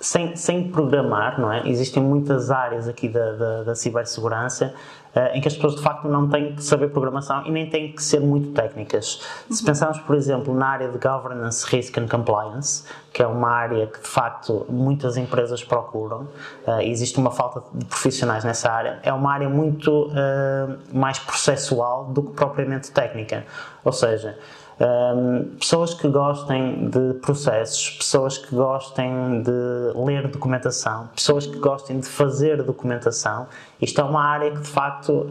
[0.00, 1.66] sem, sem programar, não é?
[1.68, 4.74] Existem muitas áreas aqui da, da, da cibersegurança
[5.14, 7.92] uh, em que as pessoas de facto não têm que saber programação e nem têm
[7.92, 9.22] que ser muito técnicas.
[9.50, 9.66] Se uhum.
[9.66, 14.00] pensarmos, por exemplo, na área de Governance, Risk and Compliance, que é uma área que
[14.00, 16.28] de facto muitas empresas procuram,
[16.66, 22.04] uh, existe uma falta de profissionais nessa área, é uma área muito uh, mais processual
[22.04, 23.46] do que propriamente técnica.
[23.82, 24.38] Ou seja,
[24.78, 29.50] Um, pessoas que gostem de processos, pessoas que gostem de
[29.94, 33.46] ler documentação, pessoas que gostem de fazer documentação.
[33.80, 35.28] Isto é uma área que, de facto, uh,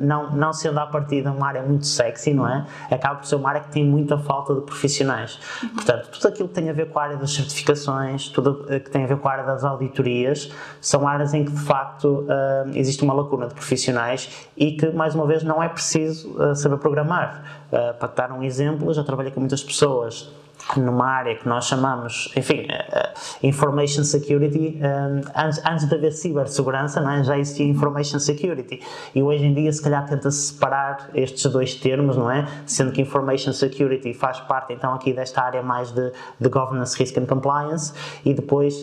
[0.00, 2.66] não, não sendo à partida uma área muito sexy, não é?
[2.90, 5.38] Acaba por ser uma área que tem muita falta de profissionais.
[5.62, 5.68] Uhum.
[5.70, 9.04] Portanto, tudo aquilo que tem a ver com a área das certificações, tudo que tem
[9.04, 13.02] a ver com a área das auditorias, são áreas em que, de facto, uh, existe
[13.02, 17.42] uma lacuna de profissionais e que, mais uma vez, não é preciso uh, saber programar.
[17.70, 20.30] para dar um exemplo, já trabalhei com muitas pessoas
[20.76, 27.00] numa área que nós chamamos, enfim, uh, Information Security, um, antes, antes de haver cibersegurança,
[27.00, 27.24] é?
[27.24, 28.80] já existia Information Security.
[29.14, 32.46] E hoje em dia, se calhar, tenta-se separar estes dois termos, não é?
[32.66, 37.16] Sendo que Information Security faz parte, então, aqui desta área mais de, de Governance, Risk
[37.16, 37.92] and Compliance,
[38.24, 38.74] e depois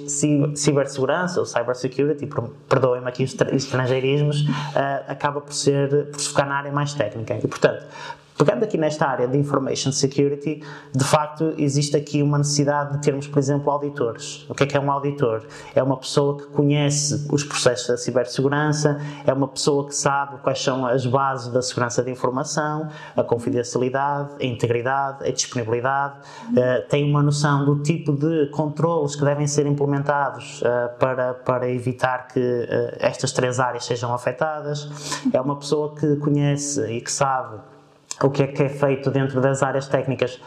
[0.56, 2.28] cibersegurança, ou Cybersecurity,
[2.68, 7.38] perdoem-me aqui os estrangeirismos, uh, acaba por ser, por se focar na área mais técnica.
[7.38, 7.86] E, portanto,
[8.38, 10.62] Pegando aqui nesta área de Information Security,
[10.94, 14.46] de facto existe aqui uma necessidade de termos, por exemplo, auditores.
[14.50, 15.46] O que é que é um auditor?
[15.74, 20.62] É uma pessoa que conhece os processos da cibersegurança, é uma pessoa que sabe quais
[20.62, 26.16] são as bases da segurança da informação, a confidencialidade, a integridade, a disponibilidade,
[26.50, 31.70] uh, tem uma noção do tipo de controles que devem ser implementados uh, para, para
[31.70, 34.90] evitar que uh, estas três áreas sejam afetadas,
[35.32, 37.75] é uma pessoa que conhece e que sabe
[38.24, 40.40] o que é que é feito dentro das áreas técnicas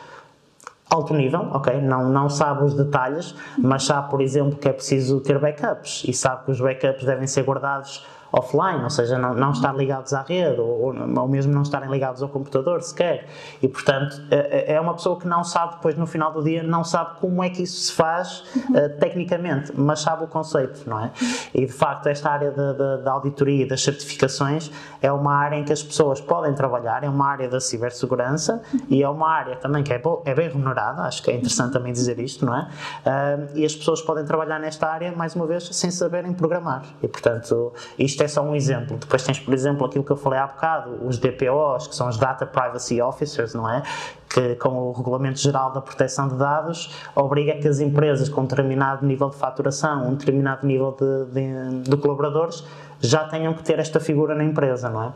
[0.91, 1.81] alto nível, ok?
[1.81, 6.13] Não, não sabe os detalhes, mas sabe, por exemplo, que é preciso ter backups e
[6.13, 10.23] sabe que os backups devem ser guardados offline, ou seja, não, não estar ligados à
[10.23, 13.27] rede ou, ou mesmo não estarem ligados ao computador sequer.
[13.63, 16.63] E, portanto, é, é, é uma pessoa que não sabe, depois no final do dia,
[16.63, 21.01] não sabe como é que isso se faz uh, tecnicamente, mas sabe o conceito, não
[21.01, 21.11] é?
[21.55, 25.73] E, de facto, esta área da auditoria e das certificações é uma área em que
[25.73, 29.93] as pessoas podem trabalhar, é uma área da cibersegurança e é uma área também que
[29.93, 32.69] é, é bem remunerada, acho que é interessante também dizer isto, não é?
[33.07, 36.83] Uh, e as pessoas podem trabalhar nesta área, mais uma vez, sem saberem programar.
[37.03, 38.97] E, portanto, isto isto é só um exemplo.
[38.97, 42.17] Depois tens, por exemplo, aquilo que eu falei há bocado, os DPOs, que são os
[42.17, 43.83] Data Privacy Officers, não é?
[44.29, 48.45] Que, com o Regulamento Geral da Proteção de Dados, obriga que as empresas com um
[48.45, 52.65] determinado nível de faturação, um determinado nível de, de, de colaboradores,
[53.01, 55.13] já tenham que ter esta figura na empresa, não é?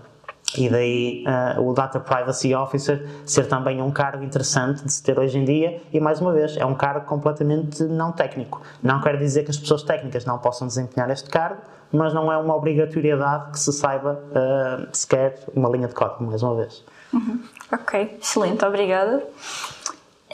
[0.56, 1.24] E daí
[1.56, 5.44] uh, o Data Privacy Officer ser também um cargo interessante de se ter hoje em
[5.44, 8.60] dia, e mais uma vez, é um cargo completamente não técnico.
[8.82, 12.36] Não quer dizer que as pessoas técnicas não possam desempenhar este cargo, mas não é
[12.36, 16.84] uma obrigatoriedade que se saiba uh, sequer uma linha de código, mais uma vez.
[17.12, 17.42] Uhum.
[17.70, 19.22] Ok, excelente, obrigada.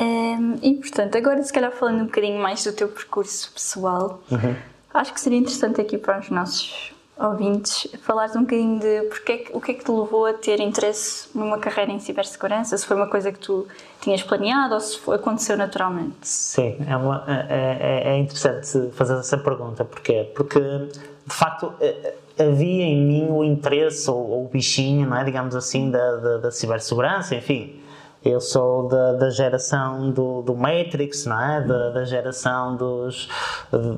[0.00, 4.20] Um, ehm, e portanto, agora se calhar falando um bocadinho mais do teu percurso pessoal,
[4.30, 4.54] uhum.
[4.94, 9.60] acho que seria interessante aqui para os nossos ouvintes falares um bocadinho de porque o
[9.60, 13.08] que é que te levou a ter interesse numa carreira em cibersegurança, se foi uma
[13.08, 13.66] coisa que tu
[14.00, 16.16] tinhas planeado ou se aconteceu naturalmente?
[16.22, 20.30] Sim, é, uma, é, é, é interessante fazer essa pergunta, porquê?
[20.34, 25.56] Porque de facto eh, havia em mim o interesse ou, o bichinho, não é, digamos
[25.56, 27.80] assim, da, da, da cibersegurança, enfim.
[28.28, 31.60] Eu sou da, da geração do, do, Matrix, não é?
[31.62, 33.28] Da, da geração dos.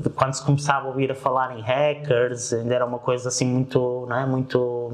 [0.03, 3.47] De, quando se começava a ouvir a falar em hackers, ainda era uma coisa assim
[3.47, 4.07] muito.
[4.09, 4.27] Não é?
[4.27, 4.93] Muito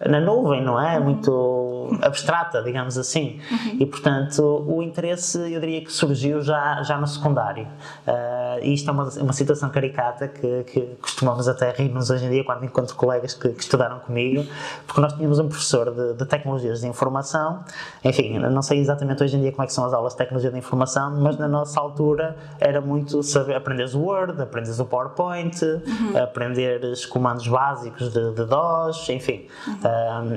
[0.00, 0.98] na nuvem, não é?
[0.98, 3.40] Muito abstrata, digamos assim.
[3.50, 3.76] Uhum.
[3.80, 7.66] E, portanto, o interesse, eu diria que surgiu já, já no secundário.
[8.06, 12.30] Uh, e isto é uma, uma situação caricata que, que costumamos até rir-nos hoje em
[12.30, 14.44] dia quando encontro colegas que, que, estudaram comigo,
[14.86, 17.64] porque nós tínhamos um professor de, de, tecnologias de informação,
[18.02, 20.50] enfim, não sei exatamente hoje em dia como é que são as aulas de tecnologia
[20.50, 25.62] de informação, mas na nossa altura era muito saber, aprender o Word, aprender o PowerPoint,
[25.64, 26.22] uhum.
[26.22, 29.46] aprender os comandos básicos de, de DOS, enfim.
[29.66, 29.83] Uhum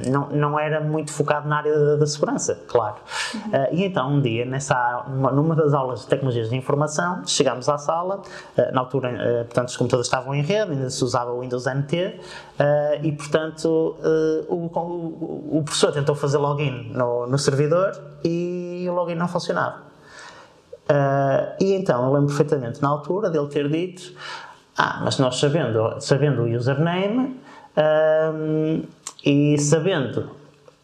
[0.10, 2.96] não, não era muito focado na área da, da segurança, claro.
[3.34, 3.40] Uhum.
[3.40, 7.70] Uh, e então, um dia, nessa, numa, numa, das aulas de tecnologias de informação, chegámos
[7.70, 8.18] à sala,
[8.58, 11.66] uh, na altura, uh, portanto, os computadores estavam em rede, ainda se usava o Windows
[11.66, 12.20] NT,
[13.04, 13.96] e, portanto,
[14.50, 17.92] o, o, o, professor tentou fazer login no, no servidor
[18.24, 19.84] e o login não funcionava.
[21.60, 24.12] e então, eu lembro perfeitamente, na altura, dele ter dito
[24.78, 27.40] ah, mas nós sabendo, sabendo o username,
[27.76, 28.84] um,
[29.28, 30.30] e sabendo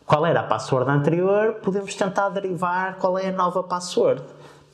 [0.05, 4.21] qual era a password anterior, podemos tentar derivar qual é a nova password.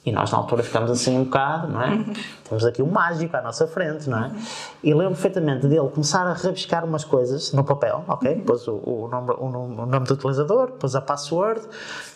[0.03, 1.89] E nós, na altura, ficamos assim um bocado, não é?
[1.89, 2.13] Uhum.
[2.45, 4.27] Temos aqui um mágico à nossa frente, não é?
[4.27, 4.41] Uhum.
[4.83, 8.33] E lembro perfeitamente dele começar a rabiscar umas coisas no papel, ok?
[8.33, 8.41] Uhum.
[8.41, 11.61] Pôs o, o, nome, o, o, nome, do utilizador, pôs a password,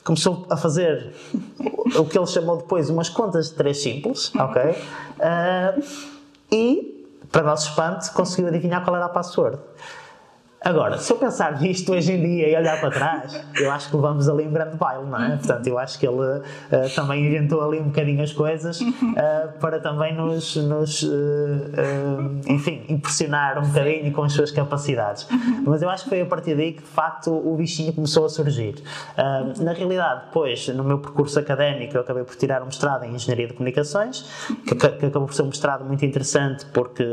[0.03, 1.13] começou a fazer
[1.99, 4.71] o que ele chamou depois umas contas de três simples, ok?
[4.71, 5.83] Uh,
[6.51, 9.59] e, para nosso espanto, conseguiu adivinhar qual era a password.
[10.63, 13.95] Agora, se eu pensar nisto hoje em dia e olhar para trás, eu acho que
[13.97, 15.35] levamos ali um grande baile, não é?
[15.35, 16.41] Portanto, eu acho que ele uh,
[16.95, 21.09] também inventou ali um bocadinho as coisas uh, para também nos, nos uh,
[22.47, 25.27] enfim, impressionar um bocadinho com as suas capacidades.
[25.65, 28.29] Mas eu acho que foi a partir daí que, de facto, o bichinho começou a
[28.29, 28.75] surgir.
[29.59, 33.47] na realidade, depois, no meu percurso académico, eu acabei por tirar um mestrado em Engenharia
[33.47, 34.21] de Comunicações,
[34.65, 37.03] que, que acabou por ser um mestrado muito interessante porque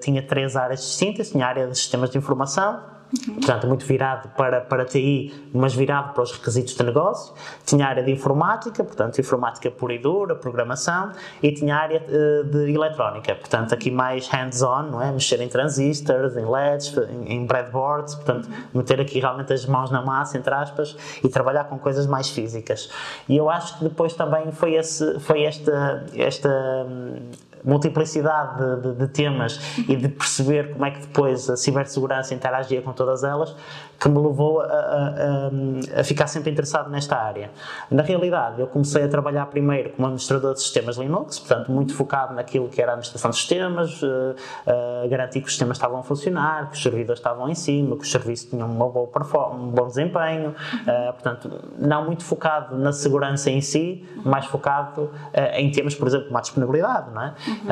[0.00, 1.30] tinha três áreas distintas.
[1.30, 3.34] Tinha a área de sistemas de informação, Uhum.
[3.36, 7.34] Portanto, muito virado para, para TI, mas virado para os requisitos de negócio.
[7.64, 12.02] Tinha a área de informática, portanto, informática pura e dura, programação, e tinha a área
[12.02, 15.10] uh, de eletrónica, portanto, aqui mais hands-on, não é?
[15.10, 20.02] Mexer em transistors, em LEDs, em, em breadboards, portanto, meter aqui realmente as mãos na
[20.02, 22.90] massa, entre aspas, e trabalhar com coisas mais físicas.
[23.28, 26.48] E eu acho que depois também foi, esse, foi esta, esta
[26.86, 27.30] hum,
[27.64, 32.82] multiplicidade de, de, de, temas e de perceber como é que depois a cibersegurança interagia
[32.82, 33.54] com todas elas,
[33.98, 37.50] que me levou a, a, a, ficar sempre interessado nesta área.
[37.90, 42.34] Na realidade, eu comecei a trabalhar primeiro como administrador de sistemas Linux, portanto, muito focado
[42.34, 46.02] naquilo que era a administração de sistemas, uh, uh, garantir que os sistemas estavam a
[46.02, 49.08] funcionar, que os servidores estavam em cima, que os serviços tinham uma boa
[49.52, 55.10] um bom desempenho, uh, portanto, não muito focado na segurança em si, mais focado
[55.54, 57.34] em temas, por exemplo, como a disponibilidade, não é?
[57.48, 57.70] Uhum.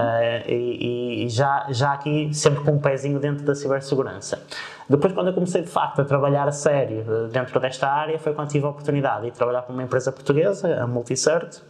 [0.49, 4.41] E, e já, já aqui sempre com um pezinho dentro da cibersegurança.
[4.89, 8.33] Depois, quando eu comecei de facto a trabalhar a sério eh, dentro desta área, foi
[8.33, 11.61] quando tive a oportunidade de trabalhar para uma empresa portuguesa, a Multicert,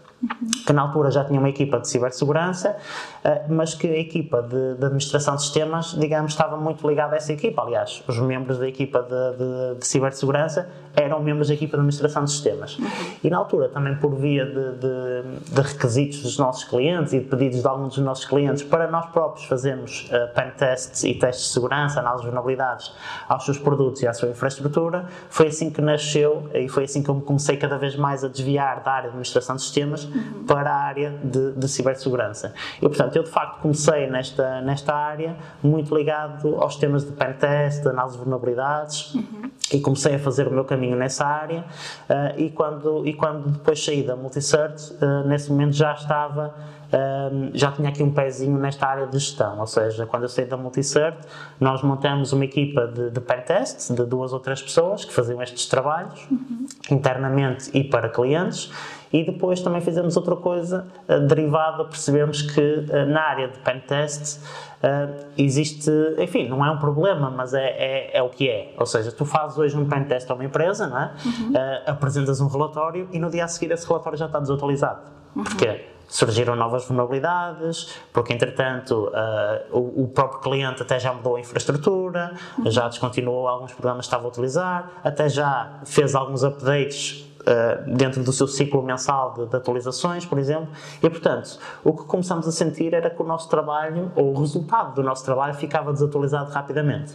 [0.67, 2.77] que na altura já tinha uma equipa de cibersegurança,
[3.25, 7.17] eh, mas que a equipa de, de, administração de sistemas, digamos, estava muito ligada a
[7.17, 7.63] essa equipa.
[7.63, 12.25] Aliás, os membros da equipa de, de, de cibersegurança eram membros da equipa de administração
[12.25, 12.79] de sistemas.
[13.23, 17.69] E na altura, também por via de, requisitos dos nossos clientes e de pedidos de
[17.69, 22.01] alguns dos nossos clientes, para nós próprios fazermos uh, pen tests e testes de segurança,
[22.01, 22.93] análise de vulnerabilidades
[23.29, 27.11] aos seus produtos e à sua infraestrutura, foi assim que nasceu e foi assim que
[27.11, 30.09] eu me comecei cada vez mais a desviar da área de administração de sistemas
[30.47, 32.55] para a área de, de cibersegurança.
[32.79, 37.83] E, portanto, eu de facto comecei nesta, nesta área muito ligado aos temas de pentest,
[37.83, 39.51] de análise de vulnerabilidades uhum.
[39.73, 41.65] E comecei a fazer o meu caminho nessa área
[42.09, 46.55] uh, e, quando, e quando depois saí da Multicert, uh, nesse momento já estava
[46.87, 50.45] um, já tinha aqui um pezinho nesta área de gestão, ou seja, quando eu saí
[50.45, 51.17] da Multicert,
[51.59, 55.67] nós montamos uma equipa de, de pentest de duas ou três pessoas que faziam estes
[55.67, 56.67] trabalhos uhum.
[56.91, 58.71] internamente e para clientes
[59.17, 64.39] e depois também fizemos outra coisa uh, derivada, percebemos que uh, na área de pentest
[64.39, 68.75] uh, existe, enfim, não é um problema, mas é, é, é, o que é.
[68.77, 71.13] Ou seja, tu fazes hoje um pentest a uma empresa, não é?
[71.25, 71.51] Uhum.
[71.51, 75.01] Uh, apresentas um relatório e no dia a seguir esse relatório já está desatualizado.
[75.35, 75.45] Uhum.
[75.45, 75.97] Porquê?
[76.09, 82.33] surgiram novas vulnerabilidades, porque entretanto uh, o, o, próprio cliente até já mudou a infraestrutura,
[82.57, 82.71] uhum.
[82.71, 88.23] já descontinuou alguns programas que estava a utilizar, até já fez alguns updates uh, dentro
[88.23, 90.69] do seu ciclo mensal de, de, atualizações, por exemplo,
[91.03, 94.95] e portanto o que começamos a sentir era que o nosso trabalho, ou o resultado
[94.95, 97.15] do nosso trabalho, ficava desatualizado rapidamente.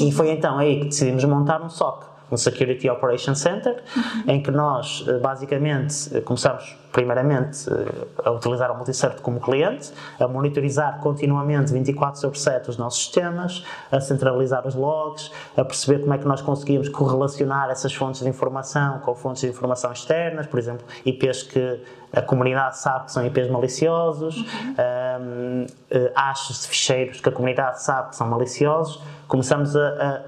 [0.00, 4.32] E foi então aí que decidimos montar um SOC um Security Operations Center, uhum.
[4.32, 9.92] em que nós eh, basicamente eh, começamos primeiramente eh, a utilizar o Multicert como cliente,
[10.20, 16.00] a monitorizar continuamente 24 sobre 7 os nossos sistemas, a centralizar os logs, a perceber
[16.00, 20.46] como é que nós conseguimos correlacionar essas fontes de informação com fontes de informação externas,
[20.46, 21.80] por exemplo, IPs que
[22.12, 24.74] a comunidade sabe que são IPs maliciosos, uhum.
[25.22, 25.66] um,
[26.14, 29.00] hashes de ficheiros que a comunidade sabe que são maliciosos
[29.32, 29.80] começamos a,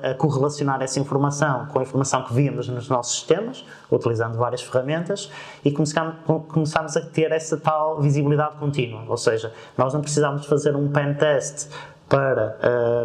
[0.03, 4.63] a, a, correlacionar essa informação com a informação que víamos nos nossos sistemas, utilizando várias
[4.63, 5.31] ferramentas,
[5.63, 6.15] e começamos,
[6.55, 9.05] começamos a ter essa tal visibilidade contínua.
[9.09, 11.69] Ou seja, nós não precisamos fazer um pen test
[12.09, 12.57] para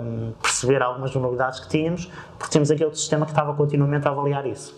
[0.03, 2.05] um, perceber algumas vulnerabilidades que tínhamos,
[2.37, 4.77] porque tínhamos aquele sistema que estava continuamente a avaliar isso.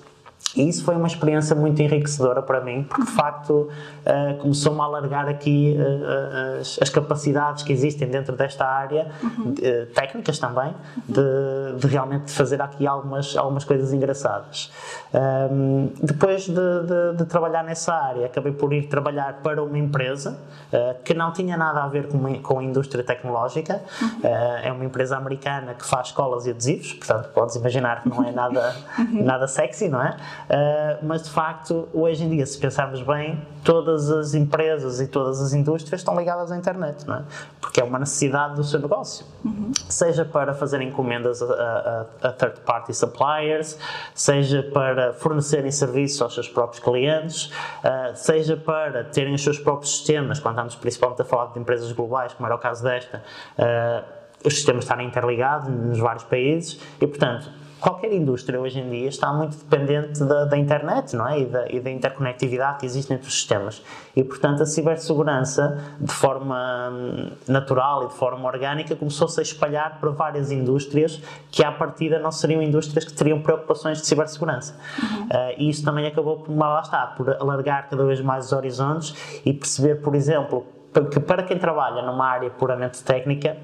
[0.56, 4.84] E isso foi uma experiência muito enriquecedora para mim, porque de facto uh, começou-me a
[4.84, 9.54] alargar aqui uh, as, as, capacidades que existem dentro desta área, uhum.
[9.54, 10.76] de, técnicas também,
[11.08, 14.72] de, de, realmente fazer aqui algumas, algumas coisas engraçadas.
[15.14, 20.38] Um, depois de, de, de, trabalhar nessa área, acabei por ir trabalhar para uma empresa
[20.74, 24.20] uh, que não tinha nada a ver com, com a indústria tecnológica, uhum.
[24.64, 28.32] é uma empresa americana que faz colas e adesivos, portanto podes imaginar que não é
[28.32, 29.24] nada, uhum.
[29.24, 30.18] nada sexy, não é?
[30.50, 35.42] Uh, mas de facto, hoje em dia, se pensarmos bem, todas as empresas e todas
[35.42, 37.24] as indústrias estão ligadas à internet, não é?
[37.60, 39.26] porque é uma necessidade do seu negócio.
[39.46, 39.72] Uhum.
[39.88, 43.78] Seja para fazer encomendas a, a, a third-party suppliers,
[44.14, 49.98] seja para fornecerem serviços aos seus próprios clientes, uh, seja para terem os seus próprios
[49.98, 53.24] sistemas, quando estamos principalmente a falar de empresas globais, como era o caso desta.
[53.58, 57.50] Uh, os sistemas estarem interligados nos vários países e, portanto,
[57.82, 61.40] qualquer indústria hoje em dia está muito dependente da, da internet, não é?
[61.40, 63.84] E da, e da, interconectividade que existe entre os sistemas.
[64.16, 70.00] E, portanto, a cibersegurança, de forma hum, natural e de forma orgânica, começou-se a espalhar
[70.00, 74.76] para várias indústrias que, à partida, não seriam indústrias que teriam preocupações de cibersegurança.
[75.02, 75.24] Uhum.
[75.24, 79.42] Uh, e isso também acabou por, lá está, por alargar cada vez mais os horizontes
[79.44, 80.66] e perceber, por exemplo,
[81.12, 83.58] que para quem trabalha numa área puramente técnica,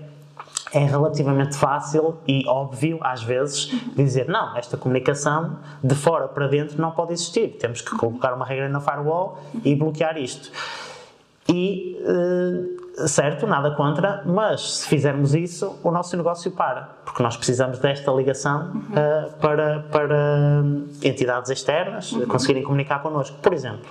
[0.71, 6.82] é relativamente fácil e óbvio, às vezes, dizer não, esta comunicação de fora para dentro
[6.82, 7.58] não pode existir.
[7.60, 10.51] Temos que colocar uma regra na firewall e bloquear isto.
[11.49, 17.38] E, uh, certo, nada contra, mas se fizermos isso, o nosso negócio para, porque nós
[17.38, 20.62] precisamos desta ligação uh, para, para
[21.01, 23.89] entidades externas conseguirem comunicar connosco, por exemplo.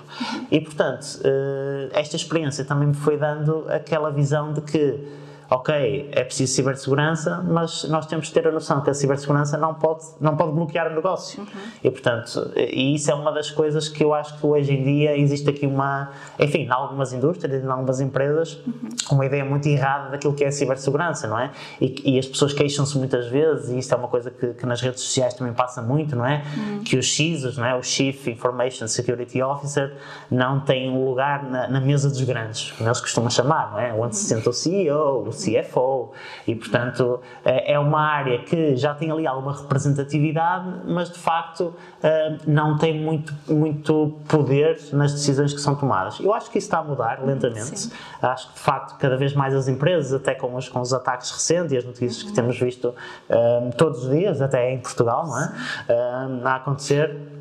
[0.51, 6.23] E, portanto, uh, esta experiência também me foi dando aquela visão de que ok, é
[6.23, 10.35] preciso cibersegurança, mas nós temos que ter a noção que a cibersegurança não pode, não
[10.35, 11.41] pode bloquear o negócio.
[11.41, 11.47] Uhum.
[11.83, 15.17] E, portanto, e isso é uma das coisas que eu acho que hoje em dia
[15.17, 18.89] existe aqui uma, enfim, em algumas indústrias, em algumas empresas, uhum.
[19.11, 21.51] uma ideia muito errada daquilo que é a cibersegurança, não é?
[21.79, 24.81] E, e as pessoas queixam-se muitas vezes, e isto é uma coisa que, que, nas
[24.81, 26.43] redes sociais também passa muito, não é?
[26.57, 26.83] Uhum.
[26.83, 27.73] Que os CISOs, não é?
[27.75, 29.95] O Chief Information Security Officer,
[30.29, 33.93] não tem um lugar na, na mesa dos grandes, como eles costumam chamar, não é?
[33.93, 36.11] Onde se senta o CEO, CFO,
[36.45, 41.73] e portanto eh, é uma área que já tem ali alguma representatividade, mas de facto
[42.01, 46.19] eh, não tem muito, muito poder nas decisões que são tomadas.
[46.19, 47.79] Eu acho que isso está a mudar lentamente.
[47.79, 47.91] Sim.
[48.21, 51.31] Acho que de facto cada vez mais as empresas, até com os, com os ataques
[51.31, 52.93] recentes e as notícias que temos visto
[53.29, 55.53] eh, todos os dias, até em Portugal, não é?
[56.43, 57.36] A acontecer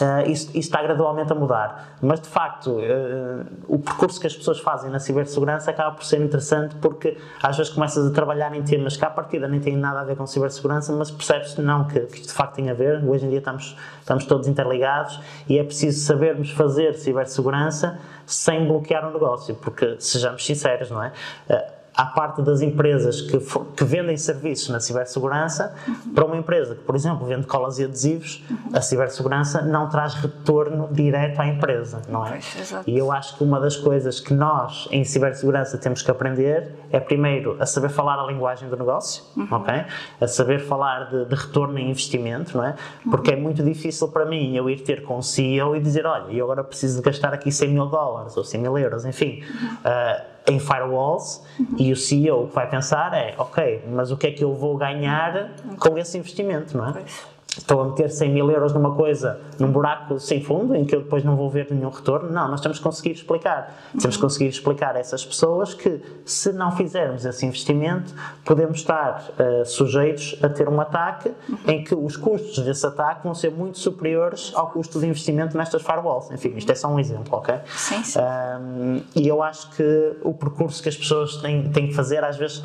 [0.00, 1.96] Uh, isso, isso, está gradualmente a mudar.
[2.02, 6.20] Mas, de facto, uh, o percurso que as pessoas fazem na cibersegurança acaba por ser
[6.20, 10.00] interessante porque às vezes começas a trabalhar em temas que à partida nem têm nada
[10.00, 13.02] a ver com cibersegurança, mas percebes não que, de facto tem a ver.
[13.04, 19.08] Hoje em dia estamos, estamos todos interligados e é preciso sabermos fazer cibersegurança sem bloquear
[19.08, 21.12] o negócio, porque sejamos sinceros, não é?
[21.48, 23.38] Uh, à parte das empresas que,
[23.74, 26.12] que vendem serviços na cibersegurança, uhum.
[26.12, 28.56] para uma empresa que, por exemplo, vende colas e adesivos, uhum.
[28.74, 32.30] a cibersegurança não traz retorno direto à empresa, não é?
[32.30, 36.74] Pois, e eu acho que uma das coisas que nós, em cibersegurança, temos que aprender
[36.90, 39.48] é, primeiro, a saber falar a linguagem do negócio, uhum.
[39.50, 39.84] ok?
[40.20, 42.74] A saber falar de, de, retorno em investimento, não é?
[43.10, 46.30] Porque é muito difícil para mim eu ir ter com o CEO e dizer, olha,
[46.32, 49.42] eu agora preciso de gastar aqui 100 mil dólares ou 100 mil euros, enfim.
[49.80, 51.76] Uh, em firewalls uhum.
[51.78, 54.76] e o CEO que vai pensar é, ok, mas o que é que eu vou
[54.76, 56.92] ganhar com esse investimento, não é?
[56.92, 60.94] Pois estou a meter 100 mil euros numa coisa, num buraco sem fundo, em que
[60.94, 62.30] eu depois não vou ver nenhum retorno.
[62.30, 63.74] Não, nós temos que conseguir explicar.
[63.98, 68.14] Temos que conseguir explicar a essas pessoas que, se não fizermos esse investimento,
[68.44, 71.32] podemos estar uh, sujeitos a ter um ataque
[71.66, 75.82] em que os custos desse ataque vão ser muito superiores ao custo de investimento nestas
[75.82, 76.30] firewalls.
[76.30, 77.54] Enfim, isto é só um exemplo, ok?
[77.66, 78.18] Sim, sim.
[78.20, 82.36] Um, e eu acho que o percurso que as pessoas têm, têm que fazer, às
[82.36, 82.64] vezes, uh,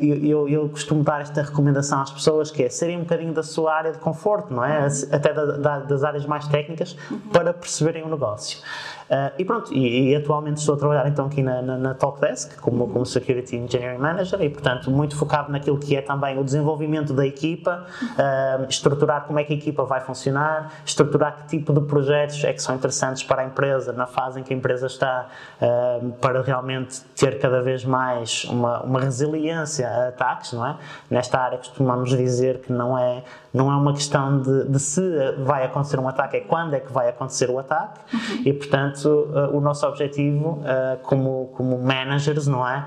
[0.00, 3.42] eu, eu, eu costumo dar esta recomendação às pessoas, que é serem um bocadinho da
[3.42, 4.86] sua área de conforto, não é?
[5.12, 6.96] Até da, da, das áreas mais técnicas
[7.32, 8.58] para perceberem o negócio.
[9.10, 12.60] Uh, e pronto, e, e, atualmente estou a trabalhar então aqui na, na, na Talkdesk
[12.60, 17.12] como, como Security Engineering Manager e portanto muito focado naquilo que é também o desenvolvimento
[17.12, 21.80] da equipa, uh, estruturar como é que a equipa vai funcionar, estruturar que tipo de
[21.80, 25.26] projetos é que são interessantes para a empresa na fase em que a empresa está
[25.60, 30.76] uh, para realmente ter cada vez mais uma, uma resiliência a ataques, não é?
[31.10, 35.02] Nesta área costumamos dizer que não é, não é uma questão de, de se
[35.42, 38.42] vai acontecer um ataque, é quando é que vai acontecer o ataque uhum.
[38.44, 42.86] e portanto portanto, uh, o nosso objetivo uh, como, como managers, não é?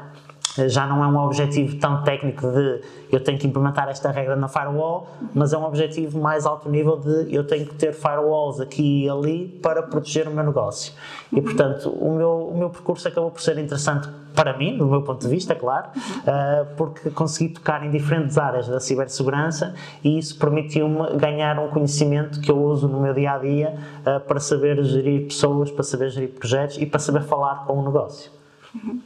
[0.67, 4.47] já não é um objetivo tão técnico de eu tenho que implementar esta regra na
[4.47, 9.06] firewall, mas é um objetivo mais alto nível de eu tenho que ter firewalls aqui
[9.06, 10.93] e ali para proteger o meu negócio.
[11.32, 15.01] E portanto, o meu, o meu percurso acabou por ser interessante para mim, do meu
[15.01, 20.37] ponto de vista, claro, uh, porque consegui tocar em diferentes áreas da cibersegurança e isso
[20.37, 24.83] permitiu-me ganhar um conhecimento que eu uso no meu dia a dia uh, para saber
[24.83, 28.31] gerir pessoas, para saber gerir projetos e para saber falar com o negócio.
[28.75, 29.01] Uhum.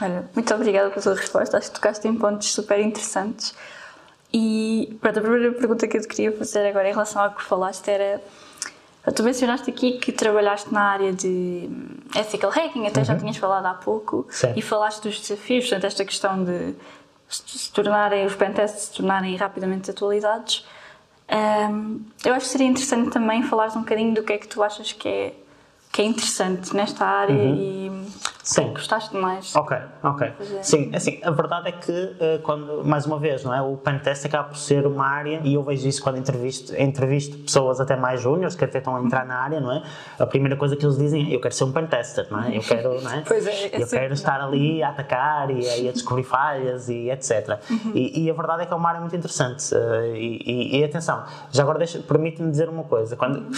[0.00, 1.58] Olha, muito obrigada pela sua resposta.
[1.58, 3.54] Acho que tocaste em pontos super interessantes.
[4.32, 7.42] E pronto, a primeira pergunta que eu te queria fazer agora em relação ao que
[7.42, 8.20] falaste era.
[9.14, 11.70] Tu mencionaste aqui que trabalhaste na área de
[12.14, 13.06] ethical hacking, até uhum.
[13.06, 14.52] já tinhas falado há pouco, Sim.
[14.54, 16.74] e falaste dos desafios, portanto, esta questão de
[17.28, 20.66] se tornarem, os pentests se tornarem rapidamente atualizados.
[21.30, 24.62] Um, eu acho que seria interessante também falares um bocadinho do que é que tu
[24.62, 25.34] achas que é,
[25.92, 27.56] que é interessante nesta área uhum.
[27.56, 28.06] e
[28.42, 28.72] Sim.
[28.72, 29.54] Gostaste mais?
[29.54, 30.32] Ok, ok.
[30.62, 33.60] Sim, assim, a verdade é que, uh, quando, mais uma vez, não é?
[33.60, 37.80] o pentest acaba por ser uma área, e eu vejo isso quando entrevisto, entrevisto pessoas
[37.80, 39.82] até mais júniores que até estão a entrar na área, não é?
[40.18, 42.56] A primeira coisa que eles dizem é: eu quero ser um pentester, não é?
[42.56, 43.22] Eu quero, não é?
[43.30, 46.88] Pois é, é eu quero estar ali a atacar e a, e a descobrir falhas
[46.88, 47.60] e etc.
[47.70, 47.92] Uhum.
[47.94, 49.74] E, e, a verdade é que é uma área muito interessante.
[49.74, 53.54] Uh, e, e, atenção, já agora permite-me dizer uma coisa: quando, uh,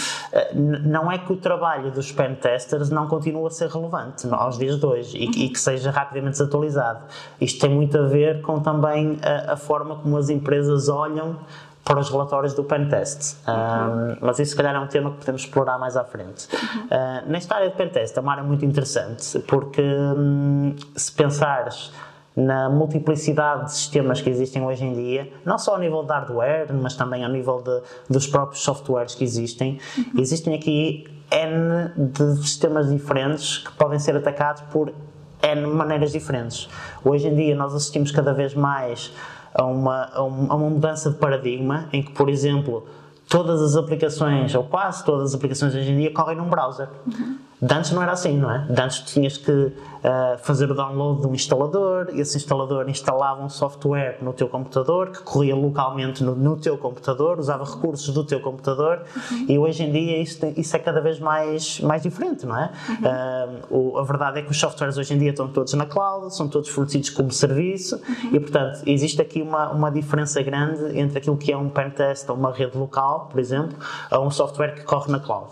[0.55, 4.85] não é que o trabalho dos pentesters não continua a ser relevante aos dias de
[4.85, 7.01] hoje e, e, que seja rapidamente desatualizado.
[7.39, 11.37] Isto tem muito a ver com também a, a forma como as empresas olham
[11.83, 13.37] para os relatórios do pentest.
[13.47, 16.47] Um, mas isso, se calhar, é um tema que podemos explorar mais à frente.
[16.53, 21.91] Uh, nesta área de pentest é uma área muito interessante porque, um, se pensares
[22.35, 26.73] na multiplicidade de sistemas que existem hoje em dia, não só ao nível de hardware,
[26.73, 29.79] mas também ao nível de, dos próprios softwares que existem,
[30.17, 34.93] existem aqui N de sistemas diferentes que podem ser atacados por
[35.41, 36.69] N maneiras diferentes.
[37.03, 39.11] Hoje em dia nós assistimos cada vez mais
[39.53, 42.87] a uma, a uma mudança de paradigma em que, por exemplo,
[43.27, 46.87] todas as aplicações, ou quase todas as aplicações hoje em dia, correm num browser.
[47.05, 47.37] Uhum.
[47.63, 48.65] De antes não era assim, não é?
[48.69, 49.71] De antes tinhas que uh,
[50.39, 55.19] fazer o download de um instalador, esse instalador instalava um software no teu computador que
[55.23, 59.45] corria localmente no, no teu computador, usava recursos do teu computador, uhum.
[59.47, 62.69] e hoje em dia isso, isso, é cada vez mais, mais diferente, não é?
[62.89, 63.77] Uhum.
[63.79, 66.35] Uh, o, a verdade é que os softwares hoje em dia estão todos na cloud,
[66.35, 68.35] são todos fornecidos como serviço, uhum.
[68.35, 72.35] e portanto existe aqui uma, uma diferença grande entre aquilo que é um pentest ou
[72.35, 73.77] uma rede local, por exemplo,
[74.11, 75.47] a um software que corre na cloud.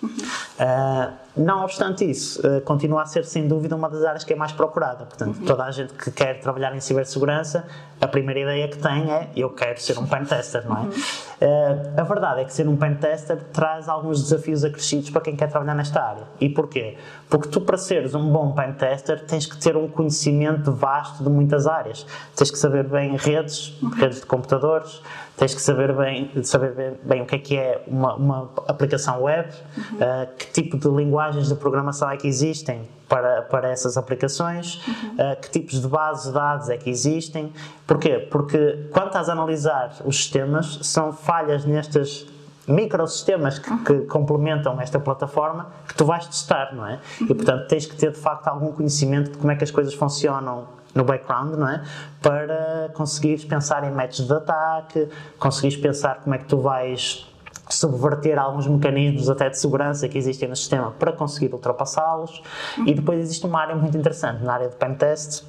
[0.00, 4.36] Uh, não obstante isso, uh, continua a ser sem dúvida uma das áreas que é
[4.36, 5.04] mais procurada.
[5.04, 5.44] Portanto, uhum.
[5.44, 7.64] toda a gente que quer trabalhar em cibersegurança,
[8.00, 10.80] a primeira ideia que tem é eu quero ser um pentester, não é?
[10.80, 10.88] Uhum.
[10.88, 15.48] Uh, a verdade é que ser um pentester traz alguns desafios acrescidos para quem quer
[15.48, 16.24] trabalhar nesta área.
[16.40, 16.96] E porquê?
[17.28, 21.66] Porque tu, para seres um bom pentester, tens que ter um conhecimento vasto de muitas
[21.66, 22.06] áreas.
[22.34, 23.90] Tens que saber bem redes, uhum.
[23.90, 25.02] redes de computadores,
[25.36, 29.22] tens que saber bem, saber bem, bem o que é que é uma, uma aplicação
[29.22, 30.88] web, uh, que tipo de
[31.26, 35.32] linguagens de programação é que existem para, para essas aplicações, uhum.
[35.32, 37.52] uh, que tipos de bases de dados é que existem.
[37.86, 38.18] Porquê?
[38.30, 42.26] Porque quando estás a analisar os sistemas, são falhas nestas
[42.66, 46.98] microsistemas que, que, complementam esta plataforma que tu vais testar, não é?
[47.20, 49.94] E portanto tens que ter de facto algum conhecimento de como é que as coisas
[49.94, 51.84] funcionam no background, não é?
[52.20, 55.08] Para conseguires pensar em métodos de ataque,
[55.38, 57.24] conseguires pensar como é que tu vais
[57.68, 62.42] subverter alguns mecanismos até de segurança que existem no sistema para conseguir ultrapassá-los.
[62.86, 65.44] E depois existe uma área muito interessante na área de pentest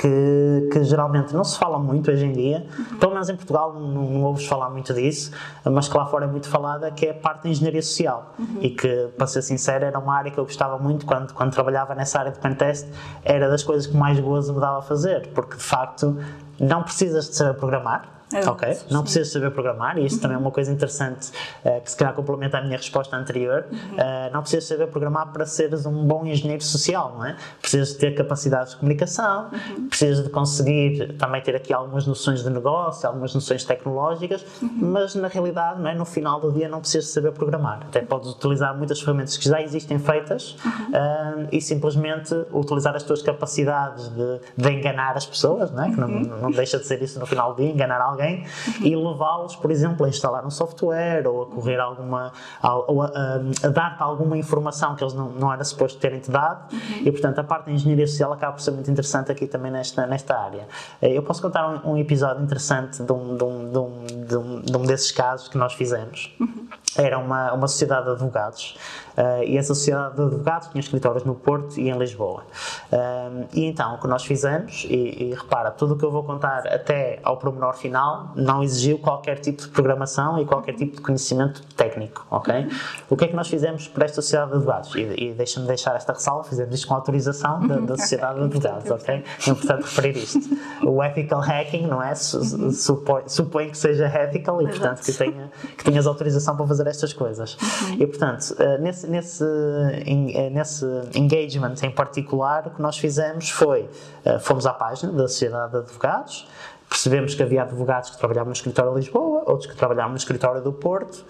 [0.00, 2.98] que, que, geralmente não se fala muito hoje em dia, uhum.
[2.98, 5.30] pelo menos em Portugal não, não ouves falar muito disso,
[5.62, 8.34] mas que lá fora é muito falada, que é a parte da engenharia social.
[8.38, 8.58] Uhum.
[8.62, 11.94] E que, para ser sincero, era uma área que eu gostava muito quando, quando trabalhava
[11.94, 12.88] nessa área de pentest,
[13.22, 16.16] era das coisas que mais gozo me dava a fazer, porque de facto
[16.58, 18.78] não precisas de saber programar, é, ok?
[18.90, 20.22] Não precisas saber programar, e isso uhum.
[20.22, 21.30] também é uma coisa interessante
[21.64, 23.66] uh, que se calhar complementa a minha resposta anterior.
[23.70, 23.78] Uhum.
[23.78, 27.36] Uh, não precisas saber programar para seres um bom engenheiro social, não é?
[27.60, 29.88] Precisas ter capacidade de comunicação, uhum.
[29.88, 34.70] precisas de conseguir também ter aqui algumas noções de negócio, algumas noções tecnológicas, uhum.
[34.80, 35.94] mas na realidade, não é?
[35.94, 37.80] no final do dia, não precisas saber programar.
[37.88, 43.22] Até podes utilizar muitas ferramentas que já existem feitas uh, e simplesmente utilizar as tuas
[43.22, 45.90] capacidades de, de enganar as pessoas, não é?
[45.90, 46.40] Que não, uhum.
[46.42, 48.44] não deixa de ser isso no final do dia, enganar alguém alguém
[48.80, 53.66] e levá-los, por exemplo, a instalar um software ou a correr alguma, ou a, a,
[53.66, 57.02] a dar-te alguma informação que eles não, não era suposto terem-te dado uhum.
[57.06, 60.06] e, portanto, a parte da engenharia social acaba por ser muito interessante aqui também nesta,
[60.06, 60.68] nesta área.
[61.00, 64.36] Eh, eu posso contar um, um episódio interessante de um, de, um, de, um, de,
[64.36, 66.34] um, de um desses casos que nós fizemos.
[66.38, 66.68] Uhum.
[66.96, 68.76] Era uma, uma sociedade de advogados
[69.16, 72.44] Uh, e essa sociedade de advogados tinha escritórios no Porto e em Lisboa.
[72.92, 76.22] Uh, e então, o que nós fizemos, e, e, repara, tudo o que eu vou
[76.22, 81.02] contar até ao pormenor final não exigiu qualquer tipo de programação e qualquer tipo de
[81.02, 82.68] conhecimento técnico, ok?
[83.08, 84.94] O que é que nós fizemos para esta sociedade de advogados?
[84.94, 88.90] E, e deixa-me deixar esta ressalva, fizemos isto com autorização da, da sociedade de advogados,
[88.90, 89.24] ok?
[89.46, 90.40] É importante referir isto.
[90.82, 92.14] O ethical hacking, não é?
[92.14, 97.12] Supõe, supõe que seja ethical e, portanto, que, tenha, que tenhas autorização para fazer estas
[97.12, 97.56] coisas.
[97.98, 103.88] E, portanto, uh, nesse nesse, eh, nesse engagement em particular, o que nós fizemos foi,
[104.24, 106.46] eh, fomos à página da Sociedade de Advogados,
[106.90, 110.60] percebemos que havia advogados que trabalhavam no escritório de Lisboa, outros que trabalhavam no escritório
[110.60, 111.24] do Porto,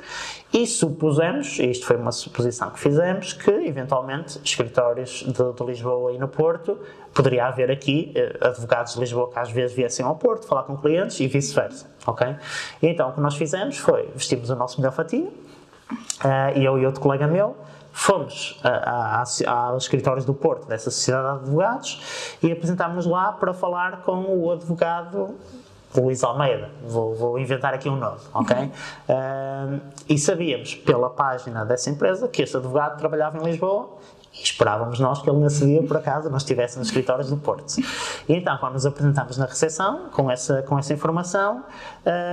[0.50, 6.12] e supusemos, e isto foi uma suposição que fizemos, que eventualmente escritórios de, de Lisboa
[6.12, 6.78] e no Porto,
[7.12, 10.76] poderia haver aqui eh, advogados de Lisboa que às vezes viessem ao Porto falar com
[10.78, 12.36] clientes e vice-versa, ok?
[12.80, 15.28] E então o que nós fizemos foi, vestimos o nosso melhor fatinho,
[16.24, 17.56] uh, e eu e outro colega meu,
[17.92, 23.52] fomos a, a, aos escritórios do Porto dessa sociedade de advogados e apresentámos lá para
[23.52, 25.36] falar com o advogado
[25.96, 28.56] Luís Almeida, vou, vou, inventar aqui um nome, ok?
[28.56, 28.68] Uhum.
[28.68, 33.98] Uh, e sabíamos pela página dessa empresa que este advogado trabalhava em Lisboa
[34.32, 37.64] e esperávamos nós que ele nesse dia, por acaso, não estivesse nos escritórios do Porto.
[38.28, 41.64] E então, quando nos apresentámos na recepção, com essa, com essa informação,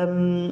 [0.07, 0.51] um,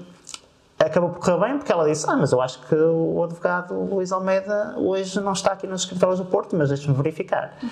[0.85, 4.11] acabou por correr bem, porque ela disse: Ah, mas eu acho que o advogado Luís
[4.11, 7.53] Almeida hoje não está aqui nos escritórios do Porto, mas deixe-me verificar.
[7.61, 7.69] Uhum.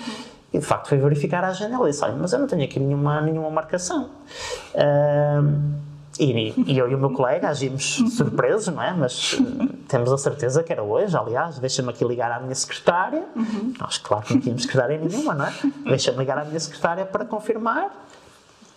[0.52, 2.78] E de facto foi verificar a agenda e disse: Olha, mas eu não tenho aqui
[2.78, 4.08] nenhuma, nenhuma marcação.
[6.18, 8.92] E, e, eu e o meu colega agimos surpresos, não é?
[8.92, 11.16] Mas uh, temos a certeza que era hoje.
[11.16, 13.24] Aliás, deixa-me aqui ligar à minha secretária.
[13.34, 13.74] Uhum.
[13.80, 15.52] Nós, claro, não tínhamos secretária nenhuma, não é?
[15.86, 17.90] Deixa-me ligar à minha secretária para confirmar.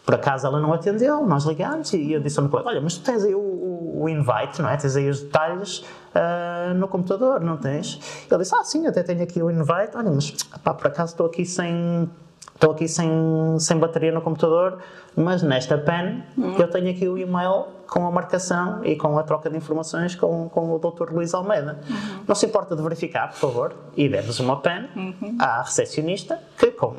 [0.08, 2.96] Por acaso ela não atendeu, nós ligámos e eu disse ao meu colega: Olha, mas
[2.96, 4.78] tu tens aí o, o, o invite, não é?
[4.78, 8.26] Tens aí os detalhes uh, no computador, não tens?
[8.32, 9.98] Ele disse: Ah, sim, até tenho aqui o invite.
[9.98, 10.32] Olha, mas
[10.64, 12.10] pá, por acaso estou aqui sem
[12.56, 13.10] estou aqui sem,
[13.60, 14.80] sem bateria no computador,
[15.14, 16.56] mas nesta pen uhum.
[16.58, 20.48] eu tenho aqui o e-mail com a marcação e com a troca de informações com,
[20.48, 21.12] com o Dr.
[21.12, 21.82] Luís Almeida.
[21.88, 22.24] Uhum.
[22.26, 25.36] Não se importa de verificar, por favor, e demos uma pen uhum.
[25.38, 26.96] à recepcionista que, com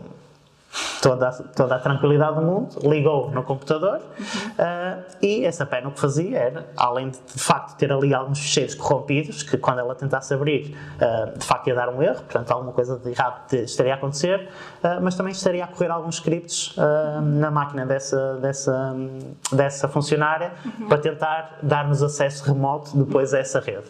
[1.03, 4.25] toda, toda a tranquilidade do mundo, ligou no computador uhum.
[4.25, 8.39] uh, e essa pena o que fazia era, além de de facto ter ali alguns
[8.41, 12.51] fecheiros corrompidos, que quando ela tentasse abrir, uh, de facto ia dar um erro, portanto
[12.51, 14.49] alguma coisa de errado estaria a acontecer,
[14.83, 16.75] uh, mas também estaria a correr alguns scripts
[17.23, 18.95] na máquina dessa, dessa,
[19.53, 20.89] dessa funcionária uhum.
[20.89, 23.89] para tentar dar-nos acesso remoto depois a essa rede.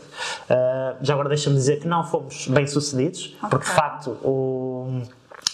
[1.00, 3.48] já agora deixa-me dizer que não fomos bem sucedidos, okay.
[3.48, 5.02] porque de facto o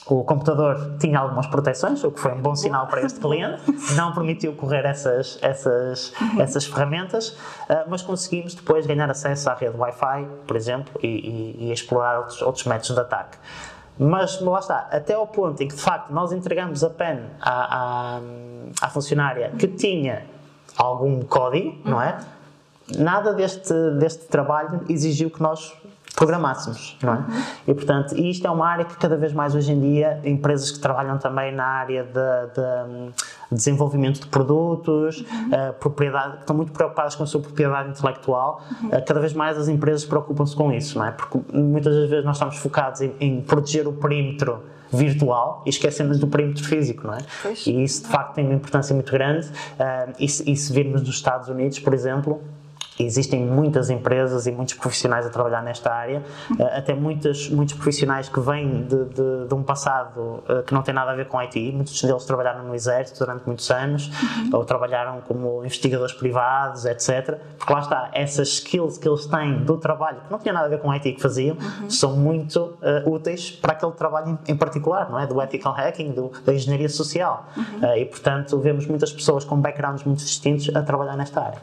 [0.06, 3.62] o computador tinha algumas proteções, o que foi um bom sinal para este cliente,
[3.96, 7.36] não permitiu correr essas, essas, essas ferramentas,
[7.68, 12.18] ah, mas conseguimos depois ganhar acesso à rede Wi-Fi, por exemplo, e, e, e explorar
[12.18, 13.38] outros, outros métodos de ataque.
[13.98, 18.16] Mas lá está, até ao ponto em que de facto nós entregamos a PEN à,
[18.16, 18.20] à,
[18.82, 20.26] à funcionária que tinha
[20.76, 22.18] algum código, não é?
[22.98, 25.72] Nada deste, deste trabalho exigiu que nós
[26.14, 27.16] programássemos, não é?
[27.16, 27.24] Uhum.
[27.68, 30.78] E portanto, isto é uma área que cada vez mais hoje em dia, empresas que
[30.78, 33.10] trabalham também na área de, de hum,
[33.50, 35.48] desenvolvimento de produtos, uhum.
[35.48, 38.88] uh, propriedade, que estão muito preocupadas com a sua propriedade intelectual, uhum.
[38.88, 41.10] uh, cada vez mais as empresas preocupam-se com isso, não é?
[41.10, 44.62] Porque muitas das vezes nós estamos focados em, em proteger o perímetro
[44.92, 47.18] virtual e esquecemos do perímetro físico, não é?
[47.42, 47.66] Pois.
[47.66, 49.48] E isso de facto tem uma importância muito grande.
[49.48, 52.40] Uh, e, se, e se virmos nos Estados Unidos, por exemplo,
[52.98, 56.22] Existem muitas empresas e muitos profissionais a trabalhar nesta área,
[56.58, 60.82] eh, até muitos, muitos profissionais que vêm de, de, de, um passado eh, que não
[60.82, 61.72] tem nada a ver com IT.
[61.72, 64.50] Muitos deles trabalharam no Exército durante muitos anos, uhum.
[64.52, 67.38] ou trabalharam como investigadores privados, etc.
[67.58, 70.68] Porque lá está, essas skills que eles têm do trabalho, que não tinha nada a
[70.68, 71.90] ver com IT que faziam, uhum.
[71.90, 75.26] são muito uh, úteis para aquele trabalho em, em, particular, não é?
[75.26, 77.48] Do ethical hacking, do, da engenharia social.
[77.56, 77.64] Uhum.
[77.80, 81.58] Uh, e, portanto, vemos muitas pessoas com backgrounds muito distintos a trabalhar nesta área.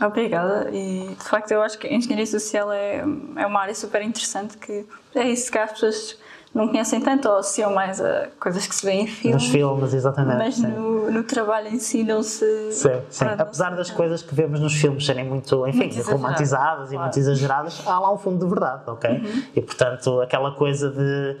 [0.00, 3.04] Obrigada, e de facto eu acho que a engenharia social é,
[3.36, 4.84] é uma área super interessante que
[5.14, 6.18] é isso que as pessoas
[6.54, 9.42] não conhecem tanto ou associam mais a coisas que se vêem em filmes.
[9.42, 10.38] Nos filmes, exatamente.
[10.38, 12.70] Mas no, no, trabalho em si não se.
[12.70, 13.24] Sim, sim.
[13.24, 17.82] Apesar das coisas que vemos nos filmes serem muito, enfim, muito romantizadas e muito exageradas,
[17.84, 19.10] há lá um fundo de verdade, ok?
[19.10, 19.42] Uhum.
[19.56, 21.36] E portanto, aquela coisa de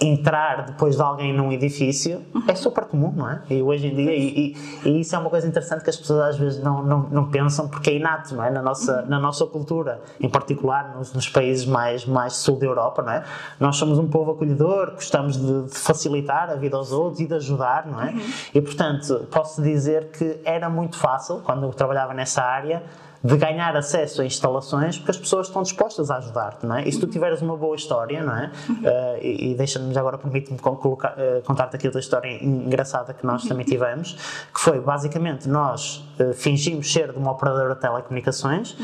[0.00, 3.40] entrar depois de alguém num edifício é super comum, não é?
[3.48, 6.20] E hoje em dia, e, e, e, isso é uma coisa interessante que as pessoas
[6.20, 8.50] às vezes não, não, não pensam porque é inato, não é?
[8.50, 13.02] Na nossa, na nossa cultura, em particular nos, nos, países mais, mais sul da Europa,
[13.02, 13.24] não é?
[13.58, 17.34] Nós somos um povo acolhedor, gostamos de, de facilitar a vida aos outros e de
[17.34, 18.10] ajudar, não é?
[18.10, 18.20] Uhum.
[18.54, 22.82] E portanto, posso dizer que era muito fácil, quando eu trabalhava nessa área,
[23.22, 26.88] de ganhar acesso a instalações porque as pessoas estão dispostas a ajudar-te, não é?
[26.88, 28.50] E se tu tiveres uma boa história, não é?
[28.68, 33.64] Uh, e, e deixa-me agora, permite-me uh, contar-te aqui outra história engraçada que nós também
[33.64, 34.12] tivemos,
[34.52, 38.76] que foi, basicamente, nós uh, fingimos ser de uma operadora de telecomunicações,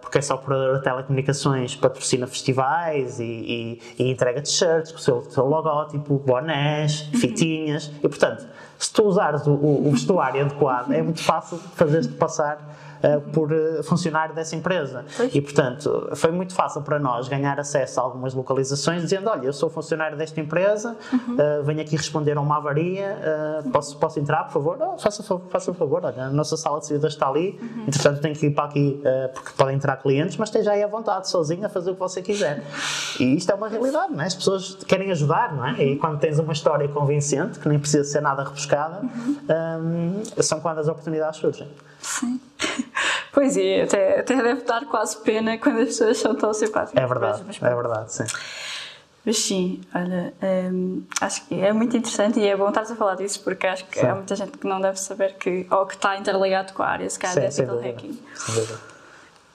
[0.00, 5.30] porque essa operadora de telecomunicações patrocina festivais e, e, e entrega t-shirts com o seu,
[5.30, 8.46] seu logótipo, bonés, fitinhas, e portanto,
[8.78, 12.58] se tu usares o, o vestuário adequado, é muito fácil fazer-te passar
[13.02, 15.04] uh, por uh, funcionário dessa empresa.
[15.16, 15.34] Pois.
[15.34, 19.52] E, portanto, foi muito fácil para nós ganhar acesso a algumas localizações, dizendo: Olha, eu
[19.52, 21.34] sou funcionário desta empresa, uhum.
[21.34, 23.18] uh, venho aqui responder a uma avaria,
[23.72, 24.78] posso, posso entrar, por favor?
[24.80, 27.84] Oh, faça, faça favor, olha, a nossa sala de saídas está ali, uhum.
[27.86, 29.02] entretanto tenho que ir para aqui
[29.34, 32.20] porque podem entrar clientes, mas esteja aí à vontade, sozinho, a fazer o que você
[32.20, 32.62] quiser.
[33.18, 34.26] E isto é uma realidade, não é?
[34.26, 35.82] As pessoas querem ajudar, não é?
[35.82, 39.36] E quando tens uma história convincente, que nem precisa ser nada rebuscada, uhum.
[40.38, 41.68] um, são quando as oportunidades surgem.
[42.00, 42.40] Sim.
[43.32, 47.02] Pois é, até, até deve dar quase pena quando as pessoas são tão simpáticas.
[47.02, 48.24] É verdade, mas, mas, é verdade, sim.
[49.24, 50.32] Mas sim, olha,
[50.72, 53.84] hum, acho que é muito interessante e é bom estar a falar disso porque acho
[53.86, 54.06] que sim.
[54.06, 57.08] há muita gente que não deve saber que, ou que está interligado com a área,
[57.08, 58.18] se calhar, de ethical hacking.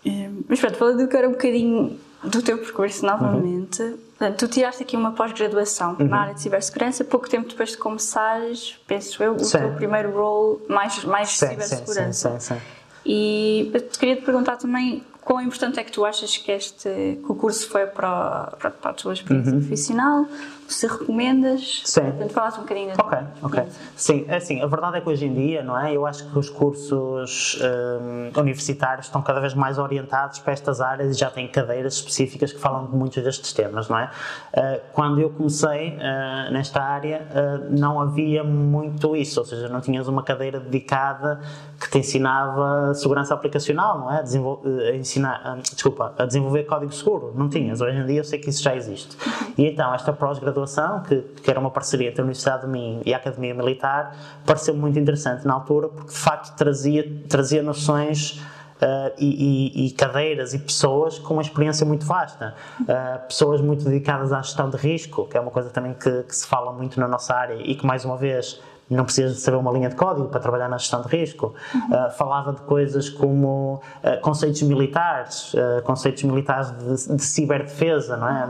[0.05, 4.33] Hum, mas pronto, falando agora um bocadinho do teu percurso novamente, uhum.
[4.37, 6.07] tu tiraste aqui uma pós-graduação uhum.
[6.07, 9.57] na área de cibersegurança, pouco tempo depois de começares, penso eu, o sim.
[9.57, 12.31] teu primeiro role mais, mais sim, cibersegurança.
[12.31, 12.61] Sim, sim, sim,
[13.05, 17.31] E eu queria te perguntar também quão importante é que tu achas que este que
[17.31, 19.59] o curso foi para, para, para a tua experiência uhum.
[19.59, 20.27] profissional?
[20.67, 21.81] Se recomendas?
[21.85, 22.01] Sim.
[22.01, 23.63] Portanto, falaste um bocadinho Ok, ok.
[23.95, 25.93] Sim, é assim, a verdade é que hoje em dia, não é?
[25.93, 31.15] Eu acho que os cursos um, universitários estão cada vez mais orientados para estas áreas
[31.15, 34.09] e já têm cadeiras específicas que falam de muitos destes temas, não é?
[34.53, 39.81] Uh, quando eu comecei uh, nesta área, uh, não havia muito isso, ou seja, não
[39.81, 41.39] tinhas uma cadeira dedicada
[41.79, 44.23] que te ensinava segurança aplicacional, não é?
[44.23, 44.61] Desenvol
[44.93, 47.33] ensinar, hum, desculpa, a desenvolver código seguro.
[47.35, 47.81] Não tinhas.
[47.81, 49.17] Hoje em dia eu sei que isso já existe.
[49.57, 50.13] E então, esta
[50.55, 54.15] pós-graduação, que, que era uma parceria entre a Universidade de Minho e a Academia Militar,
[54.45, 58.41] pareceu muito interessante na altura, porque de facto trazia, trazia noções.
[58.75, 62.53] Uh, e, e, e, cadeiras e pessoas com uma experiência muito vasta.
[62.81, 66.35] Uh, pessoas muito dedicadas à gestão de risco, que é uma coisa também que, que,
[66.35, 69.57] se fala muito na nossa área e que, mais uma vez, não precisas de saber
[69.57, 71.55] uma linha de código para trabalhar na gestão de risco.
[71.73, 71.81] Uhum.
[71.81, 78.27] Uh, falava de coisas como uh, conceitos militares, uh, conceitos militares de, de, ciberdefesa, não
[78.27, 78.43] é?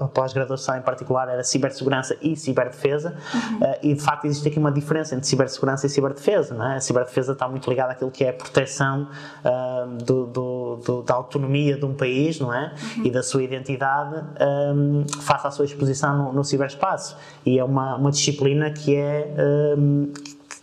[0.00, 3.74] A pós-graduação em particular era cibersegurança e ciberdefesa, uhum.
[3.82, 6.76] e de facto existe aqui uma diferença entre cibersegurança e ciberdefesa, não é?
[6.76, 9.08] A ciberdefesa está muito ligada àquilo que é a proteção
[10.04, 12.72] do, do, do, da autonomia de um país, não é?
[12.96, 13.06] Uhum.
[13.06, 14.16] E da sua identidade
[14.74, 17.16] um, face à sua exposição no, no ciberespaço.
[17.44, 20.14] E é uma, uma disciplina que é um,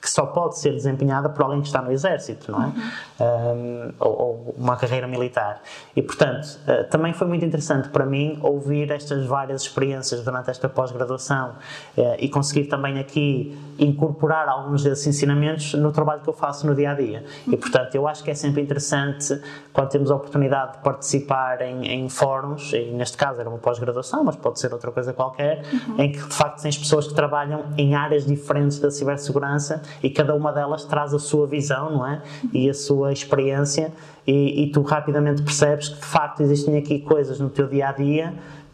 [0.03, 2.65] que só pode ser desempenhada por alguém que está no exército, não é?
[2.65, 2.73] Uhum.
[3.21, 5.61] Um, ou, ou, uma carreira militar.
[5.95, 10.67] E, portanto, uh, também foi muito interessante para mim ouvir estas várias experiências durante esta
[10.67, 11.51] pós-graduação
[11.97, 16.75] uh, e conseguir também aqui incorporar alguns desses ensinamentos no trabalho que eu faço no
[16.75, 17.23] dia a dia.
[17.47, 19.41] E, portanto, eu acho que é sempre interessante
[19.71, 24.21] quando temos a oportunidade de participar em, em fóruns, e neste caso era uma pós-graduação,
[24.25, 25.95] mas pode ser outra coisa qualquer, uhum.
[25.97, 30.33] em que de facto tens pessoas que trabalham em áreas diferentes da cibersegurança e cada
[30.33, 32.21] uma delas traz a sua visão, não é?
[32.51, 33.91] E a sua experiência,
[34.25, 37.91] e, e tu rapidamente percebes que de facto existem aqui coisas no teu dia a
[37.91, 38.33] dia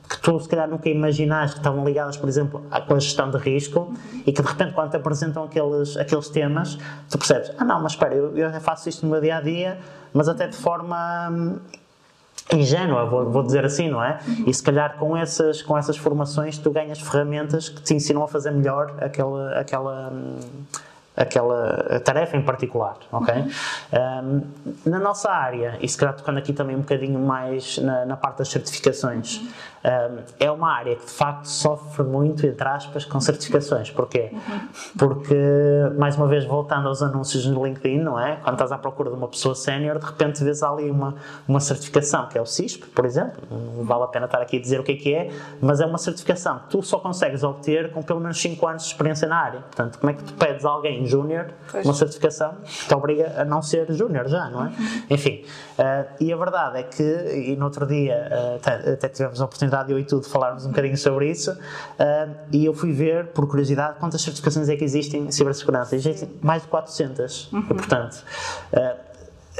[0.09, 3.37] que tu se calhar nunca imaginaste que estavam ligadas, por exemplo, com a gestão de
[3.37, 3.93] risco
[4.25, 7.91] e que de repente quando te apresentam aqueles, aqueles temas, tu percebes, ah não, mas
[7.91, 9.77] espera, eu, eu faço isto no meu dia a dia,
[10.11, 11.57] mas até de forma hum,
[12.51, 14.19] ingênua, vou, vou, dizer assim, não é?
[14.47, 18.27] E se calhar com essas, com essas formações tu ganhas ferramentas que te ensinam a
[18.27, 20.37] fazer melhor aquela, aquela, hum,
[21.19, 23.35] aquela tarefa em particular, ok?
[23.35, 23.49] Uhum.
[23.93, 28.15] Um, na nossa área, e se calhar tocando aqui também um bocadinho mais na, na
[28.15, 29.43] parte das certificações, uhum.
[29.43, 29.51] um,
[30.39, 33.89] é uma área que de facto sofre muito, entre aspas, com certificações.
[33.91, 34.31] Porquê?
[34.97, 35.35] Porque,
[35.97, 38.37] mais uma vez, voltando aos anúncios no LinkedIn, não é?
[38.37, 41.15] Quando estás à procura de uma pessoa sénior, de repente vês ali uma,
[41.47, 44.61] uma certificação, que é o CISP, por exemplo, não vale a pena estar aqui a
[44.61, 45.29] dizer o que é que é,
[45.61, 48.89] mas é uma certificação que tu só consegues obter com pelo menos 5 anos de
[48.89, 49.61] experiência na área.
[49.61, 51.47] Portanto, como é que tu pedes a alguém júnior,
[51.83, 54.67] uma certificação que te obriga a não ser júnior já, não é?
[54.67, 55.03] Uhum.
[55.09, 55.43] Enfim,
[55.77, 59.45] uh, e a verdade é que, e no outro dia uh, até, até, tivemos a
[59.45, 63.27] oportunidade, eu e tu, de falarmos um bocadinho sobre isso, uh, e eu fui ver,
[63.27, 65.95] por curiosidade, quantas certificações é que existem em cibersegurança.
[65.95, 67.59] Existem mais de 400, uhum.
[67.59, 68.23] e, portanto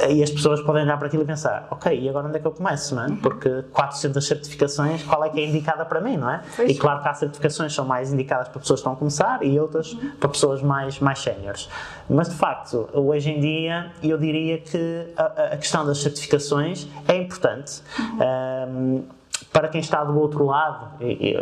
[0.08, 2.46] e as pessoas podem olhar para aquilo e pensar, ok, e agora onde é que
[2.46, 3.08] eu começo, não é?
[3.20, 6.42] Porque 400 certificações, qual é que é indicada para mim, não é?
[6.56, 6.70] Pois.
[6.70, 9.42] E claro que há certificações que são mais indicadas para pessoas que estão a começar
[9.42, 10.12] e outras uhum.
[10.18, 11.68] para pessoas mais, mais séniores.
[12.08, 17.16] Mas de facto, hoje em dia, eu diria que a, a questão das certificações é
[17.16, 17.82] importante.
[17.98, 19.04] Uhum.
[19.04, 19.19] Um,
[19.52, 20.96] para quem está do outro lado,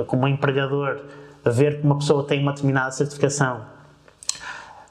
[0.06, 1.00] como empregador,
[1.44, 3.60] ver que uma pessoa tem uma determinada certificação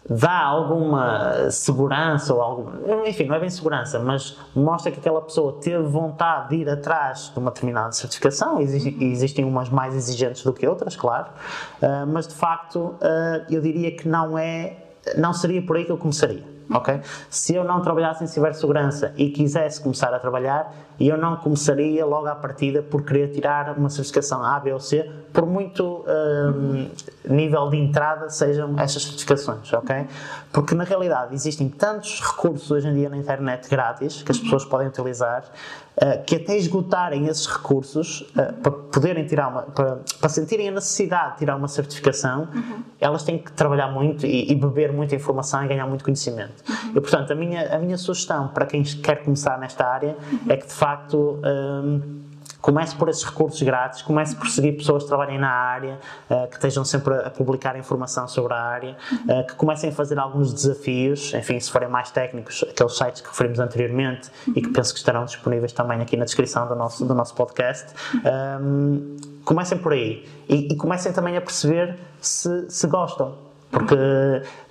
[0.09, 5.59] dá alguma segurança ou algum, enfim, não é bem segurança, mas mostra que aquela pessoa
[5.61, 8.59] teve vontade de ir atrás de uma determinada certificação.
[8.59, 11.28] existem umas mais exigentes do que outras, claro,
[11.82, 14.78] uh, mas de facto uh, eu diria que não é,
[15.18, 17.01] não seria por aí que eu começaria ok?
[17.30, 22.28] Se eu não trabalhasse em cibersegurança e quisesse começar a trabalhar, eu não começaria logo
[22.28, 26.89] à partida por querer tirar uma certificação A, B ou C, por muito um,
[27.30, 30.07] nível de entrada sejam essas certificações, ok?
[30.51, 34.65] Porque na realidade existem tantos recursos hoje em dia na internet grátis que as pessoas
[34.65, 35.43] podem utilizar
[35.98, 40.72] uh, que até esgotarem esses recursos uh, para poderem tirar uma, para, para, sentirem a
[40.72, 42.84] necessidade de tirar uma certificação, uhum.
[43.00, 46.64] elas têm que trabalhar muito e, e, beber muita informação e ganhar muito conhecimento.
[46.68, 46.91] Uhum.
[46.91, 50.39] E portanto, a minha, a minha sugestão para quem quer começar nesta área uhum.
[50.50, 51.39] é que de facto.
[51.43, 52.27] Um,
[52.68, 55.97] Comece por esses recursos grátis, comece por seguir pessoas que trabalhem na área,
[56.30, 60.20] uh, que estejam sempre a, publicar informação sobre a área, uh, que comecem a fazer
[60.20, 64.91] alguns desafios, enfim, se forem mais técnicos, aqueles sites que referimos anteriormente e que penso
[64.91, 67.88] que estarão disponíveis também aqui na descrição do nosso, do nosso podcast.
[68.61, 69.15] Um,
[69.45, 73.34] comecem por aí e, e comecem também a perceber se, se gostam.
[73.72, 73.95] Porque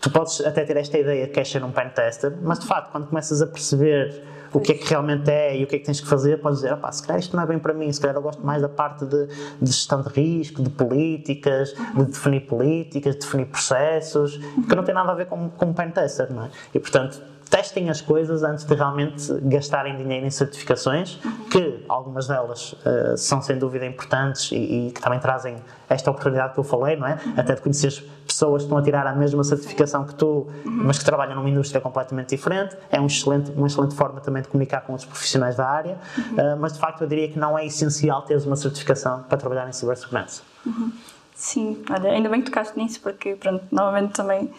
[0.02, 2.92] tu podes até ter esta ideia que queres ser um pen tester, mas de facto,
[2.92, 5.84] quando começas a perceber o que é que realmente é e o que é que
[5.84, 8.16] tens que fazer, podes dizer, se calhar isto não é bem para mim, se calhar
[8.16, 13.14] eu gosto mais da parte de, de gestão de risco, de políticas, de definir políticas,
[13.16, 16.46] de definir processos, que não tem nada a ver com, com um pen tester, não
[16.46, 16.50] é?
[16.74, 21.18] E portanto, testem as coisas antes de realmente gastarem dinheiro em certificações,
[21.50, 24.56] que algumas delas uh, são sem dúvida importantes e,
[24.88, 25.56] e, que também trazem
[25.88, 27.18] esta oportunidade que eu falei, não é?
[27.36, 31.04] Até de conhecer pessoas que estão a tirar a mesma certificação que tu, mas que
[31.04, 32.76] trabalham numa indústria completamente diferente.
[32.90, 36.56] É um excelente, uma excelente forma também de comunicar com outros profissionais da área, uh,
[36.58, 39.72] mas de facto eu diria que não é essencial teres uma certificação para trabalhar em
[39.72, 40.42] cibersegurança.
[40.64, 40.92] Uhum.
[41.36, 44.50] Sim, olha, ainda bem que tocaste nisso, porque, pronto, novamente também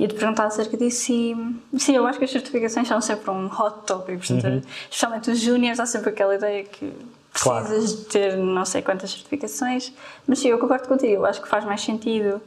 [0.00, 3.86] ia-te perguntar acerca disso e sim, eu acho que as certificações são sempre um hot
[3.86, 4.62] topic, portanto, uhum.
[4.90, 6.90] especialmente os júniores, há sempre aquela ideia que
[7.30, 7.96] precisas claro.
[7.96, 9.92] de ter não sei quantas certificações,
[10.26, 12.40] mas sim, eu concordo contigo, eu acho que faz mais sentido,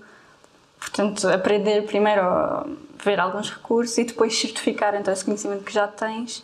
[0.79, 2.65] portanto, aprender primeiro a
[3.03, 6.43] ver alguns recursos e depois certificar então esse conhecimento que já tens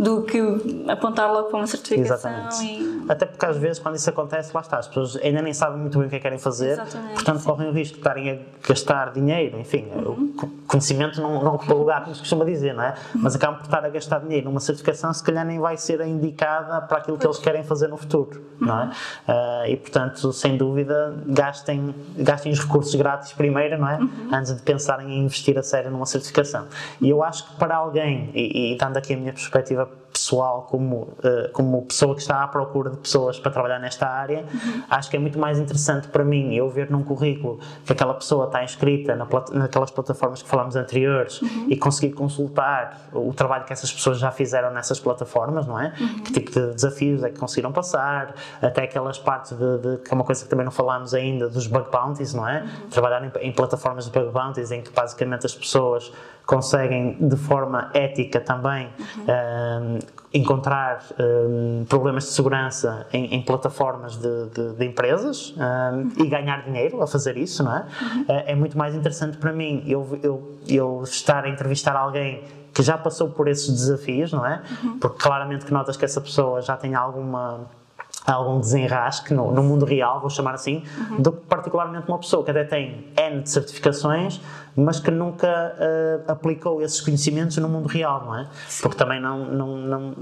[0.00, 0.40] do que
[0.88, 2.30] apontar logo para uma certificação.
[2.30, 2.64] Exatamente.
[2.64, 3.04] E...
[3.06, 5.98] Até porque às vezes quando isso acontece, lá está, as pessoas ainda nem sabem muito
[5.98, 7.44] bem o que é que querem fazer, Exatamente, portanto sim.
[7.44, 10.32] correm o risco de estarem a gastar dinheiro, enfim, uhum.
[10.42, 12.94] o conhecimento não, não ocupa lugar, como se costuma dizer, não é?
[13.14, 13.20] Uhum.
[13.22, 16.06] Mas acabam por estar a gastar dinheiro numa certificação, se calhar nem vai ser a
[16.06, 18.66] indicada para aquilo que eles querem fazer no futuro, uhum.
[18.66, 18.86] não é?
[18.86, 23.98] Uh, e portanto, sem dúvida, gastem, gastem os recursos grátis primeiro, não é?
[23.98, 24.28] Uhum.
[24.32, 26.66] Antes de pensarem em investir a sério numa certificação.
[27.02, 29.89] E eu acho que para alguém, e, e dando aqui a minha perspectiva
[30.20, 34.44] pessoal, como, uh, como pessoa que está à procura de pessoas para trabalhar nesta área,
[34.52, 34.82] uhum.
[34.90, 38.44] acho que é muito mais interessante para mim eu ver num currículo que aquela pessoa
[38.44, 41.66] está inscrita na plat naquelas plataformas que falámos anteriores uhum.
[41.70, 45.94] e conseguir consultar o trabalho que essas pessoas já fizeram nessas plataformas, não é?
[45.98, 46.18] Uhum.
[46.20, 50.14] Que tipo de desafios é que conseguiram passar, até aquelas partes de, de, que é
[50.14, 52.66] uma coisa que também não falámos ainda, dos bug bounties, não é?
[52.90, 56.12] Trabalhar em, em plataformas de bug bounties em que basicamente as pessoas
[56.50, 59.94] conseguem de forma ética também uhum.
[59.94, 59.98] um,
[60.34, 66.12] encontrar um, problemas de segurança em, em plataformas de, de, de empresas um, uhum.
[66.18, 67.86] e ganhar dinheiro a fazer isso, não é?
[68.02, 68.24] Uhum.
[68.26, 72.42] É, é muito mais interessante para mim eu, eu, eu estar a entrevistar alguém
[72.74, 74.60] que já passou por esses desafios, não é?
[74.82, 74.98] Uhum.
[74.98, 77.60] Porque claramente que notas que essa pessoa já tem alguma
[78.26, 81.22] algum desenrasque no, no, mundo real, vou chamar assim, uhum.
[81.22, 84.40] do que particularmente uma pessoa que até tem N de certificações,
[84.76, 88.48] mas que nunca uh, aplicou esses conhecimentos no mundo real, não é?
[88.68, 88.82] Sim.
[88.82, 90.14] Porque também não, não, não,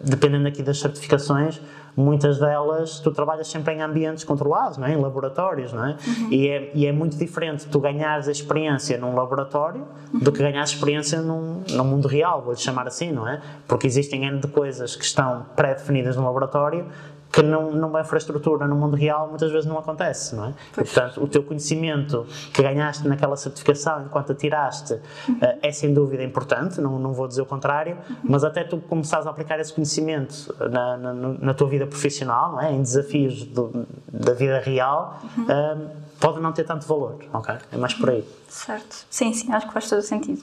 [0.00, 1.60] dependendo aqui das certificações,
[1.96, 4.92] muitas delas tu trabalhas sempre em ambientes controlados, não é?
[4.92, 5.96] em laboratórios, não é?
[6.06, 6.28] Uhum.
[6.30, 10.20] E, é e é muito diferente tu ganhares a experiência num laboratório uhum.
[10.20, 13.40] do que ganhares experiência num, num mundo real, vou-lhe chamar assim, não é?
[13.66, 16.86] Porque existem N de coisas que estão pré-definidas no laboratório
[17.32, 20.54] que não, numa infraestrutura no mundo real muitas vezes não acontece, não é?
[20.72, 24.94] E, portanto, o teu conhecimento que ganhaste naquela certificação enquanto a tiraste
[25.28, 25.34] uhum.
[25.34, 28.16] uh, é sem dúvida importante, não, não vou dizer o contrário, uhum.
[28.24, 32.60] mas até tu começares a aplicar esse conhecimento na, na, na tua vida profissional, não
[32.60, 32.72] é?
[32.72, 35.44] em desafios do, da vida real, uhum.
[35.44, 37.54] uh, pode não ter tanto valor, ok?
[37.72, 38.26] É mais por aí.
[38.48, 39.04] Certo.
[39.10, 40.42] Sim, sim, acho que faz todo o sentido.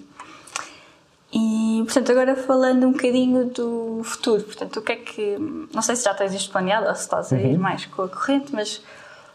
[1.33, 5.37] E, portanto, agora falando um bocadinho do futuro, portanto, o que é que.
[5.73, 7.59] Não sei se já tens isto planeado ou se estás a ir uhum.
[7.59, 8.83] mais com a corrente, mas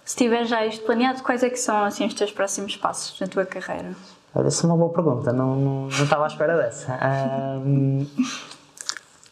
[0.04, 3.26] se tiver já isto planeado, quais é que são assim, os teus próximos passos na
[3.26, 3.96] tua carreira?
[4.34, 6.98] Essa é uma boa pergunta, não, não, não estava à espera dessa.
[7.64, 8.06] Um,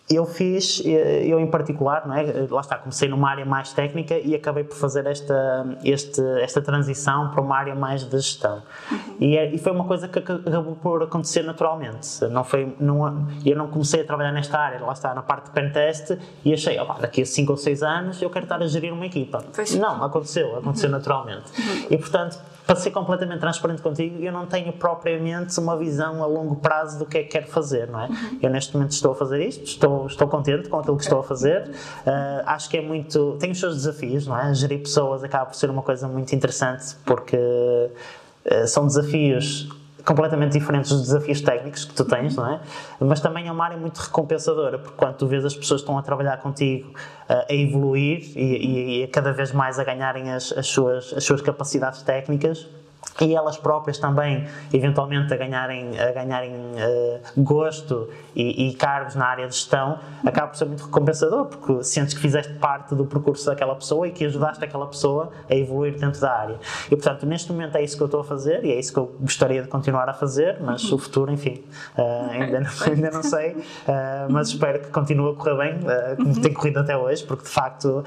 [0.08, 2.46] eu fiz, eh, eu em particular, não é?
[2.48, 7.30] lá está, comecei numa área mais técnica e acabei por fazer esta, este, esta transição
[7.30, 8.62] para uma área mais de gestão.
[8.90, 8.98] Uhum.
[9.18, 12.24] E, é, e, foi uma coisa que acabou por acontecer naturalmente.
[12.30, 15.50] Não foi, não, eu não comecei a trabalhar nesta área, lá está, na parte de
[15.50, 18.92] pentest, e achei, opa, daqui a 5 ou 6 anos eu quero estar a gerir
[18.92, 19.44] uma equipa.
[19.52, 19.74] Pois.
[19.74, 20.96] Não, aconteceu, aconteceu uhum.
[20.96, 21.50] naturalmente.
[21.58, 21.86] Uhum.
[21.90, 26.56] E portanto, para ser completamente transparente contigo, eu não tenho propriamente uma visão a longo
[26.56, 28.08] prazo do que é que quero fazer, não é?
[28.08, 28.38] Uhum.
[28.42, 31.22] Eu neste momento estou a fazer isto, estou, estou contente com aquilo que estou a
[31.22, 33.36] fazer, uh, acho que é muito.
[33.38, 34.52] tem os seus desafios, não é?
[34.52, 39.68] Gerir pessoas acaba por ser uma coisa muito interessante porque uh, são desafios
[40.06, 42.60] completamente diferentes dos desafios técnicos que tu tens, não é?
[43.00, 45.98] Mas também é uma área muito recompensadora, porque quando tu vês as pessoas que estão
[45.98, 46.94] a trabalhar contigo
[47.28, 51.42] a evoluir e, e, e cada vez mais a ganharem as, as, suas, as suas
[51.42, 52.68] capacidades técnicas,
[53.20, 59.26] e elas próprias também, eventualmente, a ganharem, a ganharem uh, gosto e, e, cargos na
[59.26, 63.46] área de gestão, acaba por ser muito recompensador, porque sentes que fizeste parte do percurso
[63.46, 66.58] daquela pessoa e que ajudaste aquela pessoa a evoluir dentro da área.
[66.86, 68.98] E, portanto, neste momento é isso que eu estou a fazer e é isso que
[68.98, 71.64] eu gostaria de continuar a fazer, mas o futuro, enfim,
[71.96, 73.62] uh, ainda, não, ainda não sei, uh,
[74.28, 75.76] mas espero que continue a correr bem,
[76.16, 78.04] como tem corrido até hoje, porque de facto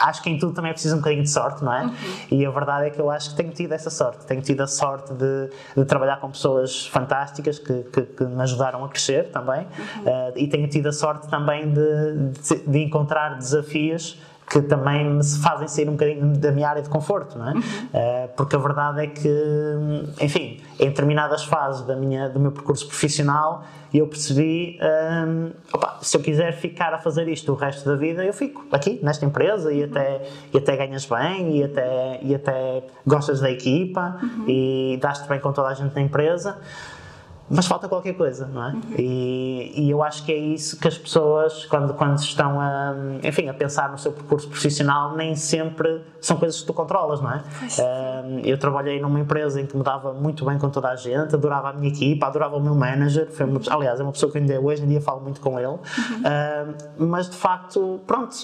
[0.00, 1.92] acho que em tudo também é preciso um bocadinho de sorte, não é?
[2.30, 4.26] E a verdade é que eu acho que tenho tido essa sorte.
[4.26, 8.84] Tenho tido a sorte de, de trabalhar com pessoas fantásticas que, que, que, me ajudaram
[8.84, 10.02] a crescer também uhum.
[10.04, 14.18] uh, e tenho tido a sorte também de, de, de encontrar desafios
[14.52, 17.54] que também me fazem sair um bocadinho da minha área de conforto, não é?
[17.54, 17.60] Uhum.
[17.60, 19.28] Uh, porque a verdade é que,
[20.20, 24.78] enfim, em determinadas fases da minha, do meu percurso profissional, eu percebi,
[25.26, 28.66] um, opa, se eu quiser ficar a fazer isto o resto da vida, eu fico
[28.70, 30.22] aqui, nesta empresa, e até,
[30.52, 34.44] e até ganhas bem, e até, e até gostas da equipa, uhum.
[34.46, 36.58] e dás-te bem com toda a gente na empresa
[37.52, 38.72] mas falta qualquer coisa, não é?
[38.72, 38.80] Uhum.
[38.98, 43.48] E, e, eu acho que é isso que as pessoas, quando, quando estão a, enfim,
[43.48, 47.36] a pensar no seu percurso profissional, nem sempre são coisas que tu controlas, não é?
[47.36, 51.34] Uh, eu trabalhei numa empresa em que me dava muito bem com toda a gente,
[51.34, 54.38] adorava a minha equipa, adorava o meu manager, foi uma, aliás, é uma pessoa que
[54.38, 55.78] ainda hoje em dia falo muito com ele, uhum.
[55.78, 58.34] uh, mas de facto, pronto,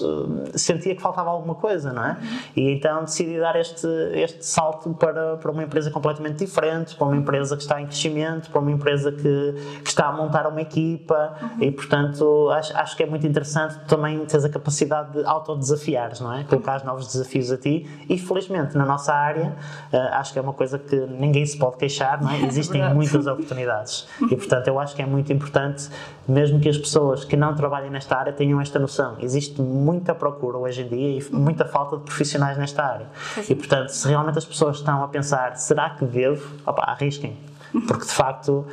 [0.53, 2.11] sentia que faltava alguma coisa, não é?
[2.11, 2.39] Uhum.
[2.55, 7.17] E então decidi dar este, este salto para, para uma empresa completamente diferente, para uma
[7.17, 10.61] empresa que está em crescimento, para uma empresa empresa que, que está a montar uma
[10.61, 11.63] equipa uhum.
[11.63, 16.33] e, portanto, acho, acho que é muito interessante também teres a capacidade de autodesafiares, não
[16.33, 16.43] é?
[16.43, 19.55] Colocar novos desafios a ti e, felizmente, na nossa área,
[19.93, 22.41] uh, acho que é uma coisa que ninguém se pode queixar, não é?
[22.49, 25.89] Existem é muitas oportunidades e, portanto, eu acho que é muito importante,
[26.27, 29.15] mesmo que as pessoas que não trabalhem nesta área tenham esta noção.
[29.19, 33.07] Existe muita procura hoje em dia e muita falta de profissionais nesta área.
[33.47, 36.49] E, portanto, se realmente as pessoas estão a pensar, será que devo?
[36.65, 37.48] Opa, arrisquem
[37.87, 38.65] porque de facto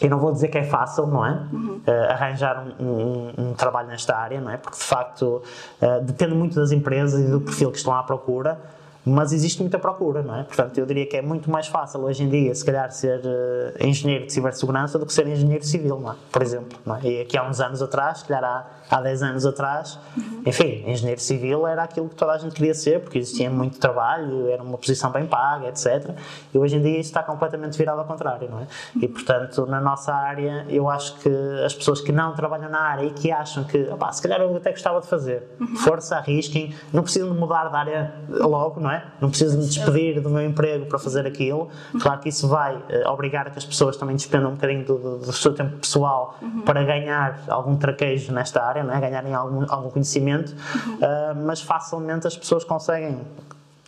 [0.00, 1.46] eu não vou dizer que é fácil, não é?
[1.52, 1.80] Uhum.
[1.86, 4.56] Uh, arranjar um, um, um, trabalho nesta área, não é?
[4.56, 5.42] Porque de facto
[5.80, 8.60] uh, depende muito das empresas e do perfil que estão à procura
[9.04, 10.44] mas existe muita procura, não é?
[10.44, 13.86] Portanto, eu diria que é muito mais fácil hoje em dia, se calhar, ser uh,
[13.86, 16.14] engenheiro de cibersegurança do que ser engenheiro civil, não é?
[16.30, 17.00] Por exemplo, não é?
[17.02, 20.42] E aqui há uns anos atrás, se calhar há, há 10 anos atrás, uhum.
[20.46, 24.48] enfim, engenheiro civil era aquilo que toda a gente queria ser, porque existia muito trabalho,
[24.48, 26.10] era uma posição bem paga, etc.
[26.54, 28.66] E hoje em dia isso está completamente virado ao contrário, não é?
[29.00, 31.30] E, portanto, na nossa área, eu acho que
[31.64, 34.54] as pessoas que não trabalham na área e que acham que, opá, se calhar eu
[34.56, 35.76] até gostava de fazer, uhum.
[35.76, 38.91] força, arrisquem, não precisam de mudar de área logo, não é?
[38.92, 39.04] É?
[39.20, 41.68] Não preciso me despedir do meu emprego para fazer aquilo.
[42.00, 44.98] Claro que isso vai uh, obrigar a que as pessoas também despendam um bocadinho do,
[44.98, 46.62] do, do seu tempo pessoal uhum.
[46.62, 49.00] para ganhar algum traquejo nesta área, não é?
[49.00, 50.54] ganharem algum, algum conhecimento,
[50.86, 50.94] uhum.
[50.94, 53.20] uh, mas facilmente as pessoas conseguem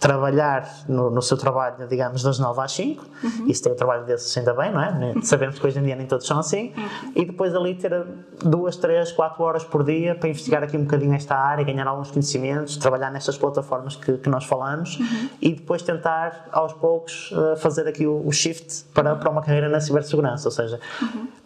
[0.05, 3.47] trabalhar no, no, seu trabalho, digamos, das 9 às 5, uhum.
[3.47, 5.15] e se tem um trabalho desses ainda bem, não é?
[5.23, 7.13] Sabemos que hoje em dia nem todos são assim, uhum.
[7.17, 8.05] e depois ali ter
[8.45, 12.11] duas, três, quatro horas por dia para investigar aqui um bocadinho esta área, ganhar alguns
[12.11, 15.29] conhecimentos, trabalhar nestas plataformas que, que nós falamos, uhum.
[15.41, 19.71] e depois tentar, aos poucos, eh, fazer aqui o, o shift para, para uma carreira
[19.71, 21.44] na cibersegurança, ou seja, uhum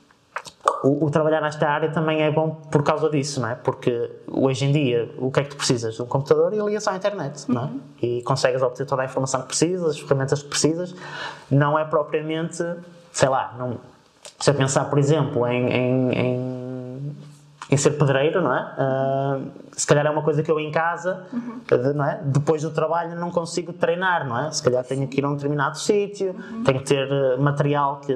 [0.82, 3.54] o, o, trabalhar nesta área também é bom por causa disso, não é?
[3.54, 5.94] Porque hoje em dia, o que é que tu precisas?
[5.94, 7.64] De um computador e a ligação à internet, não é?
[7.64, 7.80] Uhum.
[8.02, 10.94] E consegues obter toda a informação que precisas, as ferramentas que precisas.
[11.50, 12.64] Não é propriamente,
[13.12, 13.78] sei lá, não,
[14.38, 16.47] se eu pensar, por exemplo, em, em, em,
[17.70, 18.62] em ser pedreiro, não é?
[18.78, 21.60] Uh, se calhar é uma coisa que eu em casa, uhum.
[21.94, 22.20] não é?
[22.24, 24.50] depois do trabalho, não consigo treinar, não é?
[24.50, 26.64] Se calhar tenho que ir a um determinado sítio, uhum.
[26.64, 28.12] tenho que ter eh, material que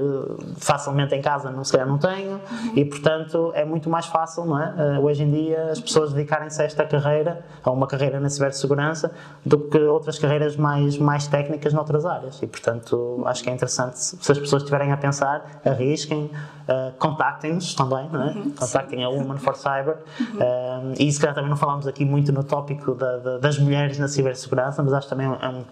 [0.57, 2.73] facilmente em casa não, se calhar não tenho, uhum.
[2.75, 4.75] e portanto é muito mais fácil, não é?
[4.77, 9.13] Eh, hoje em dia, as pessoas dedicarem-se a esta carreira, a uma carreira na cibersegurança,
[9.47, 14.01] do que outras carreiras mais, mais técnicas noutras áreas, e portanto acho que é interessante,
[14.01, 16.31] se as pessoas estiverem a pensar, arrisquem,
[16.69, 18.33] uh, contactem-nos também, não é?
[18.33, 18.51] Uhum.
[18.51, 22.45] Contactem a Woman for Cyber, uh, e se calhar também não falámos aqui muito no
[22.45, 25.65] tópico da, da, das mulheres na cibersegurança, mas acho também é um,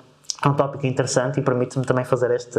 [0.42, 2.58] é um tópico interessante e permite-me também fazer este,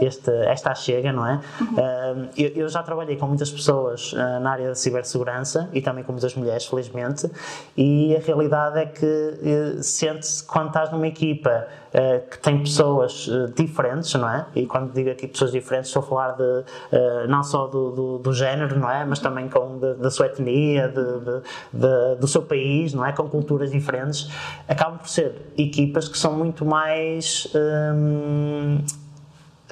[0.00, 1.40] este, esta achega, não é?
[1.60, 1.66] Uhum.
[1.74, 6.02] Uh, eu, eu, já trabalhei com muitas pessoas uh, na área da cibersegurança e também
[6.02, 7.30] com muitas mulheres, felizmente,
[7.76, 11.83] e a realidade é que uh, sente-se quando estás numa equipa eh,
[12.28, 14.46] que tem pessoas uh, diferentes, não é?
[14.56, 18.18] E quando digo aqui pessoas diferentes, estou a falar de uh, não só do, do,
[18.18, 19.04] do, género, não é?
[19.04, 21.40] Mas também com da sua etnia, de,
[21.72, 23.12] de, do seu país, não é?
[23.12, 24.28] Com culturas diferentes,
[24.68, 27.46] acabam por ser equipas que são muito mais.
[27.54, 28.78] Um,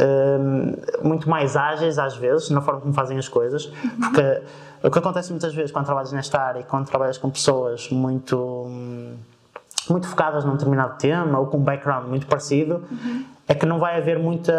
[0.00, 3.66] um, muito mais ágeis às vezes na forma como fazem as coisas,
[4.00, 4.42] porque
[4.82, 8.66] o que acontece muitas vezes quando trabalhas nesta área e quando trabalhas com pessoas muito
[9.88, 13.24] muito focadas num determinado tema ou com um background muito parecido, uhum.
[13.48, 14.52] é que não vai haver muita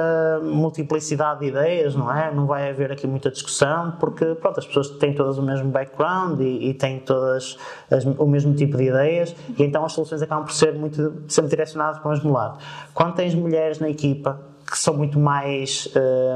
[0.43, 2.34] multiplicidade de ideias, não é?
[2.34, 6.39] Não vai haver aqui muita discussão, porque pronto, as pessoas têm todas o mesmo background
[6.39, 7.57] e, e têm todas
[7.89, 11.51] as, o mesmo tipo de ideias, e então as soluções acabam por ser muito sempre
[11.51, 12.59] direcionadas para o mesmo lado.
[12.93, 15.88] Quando tens mulheres na equipa que são muito mais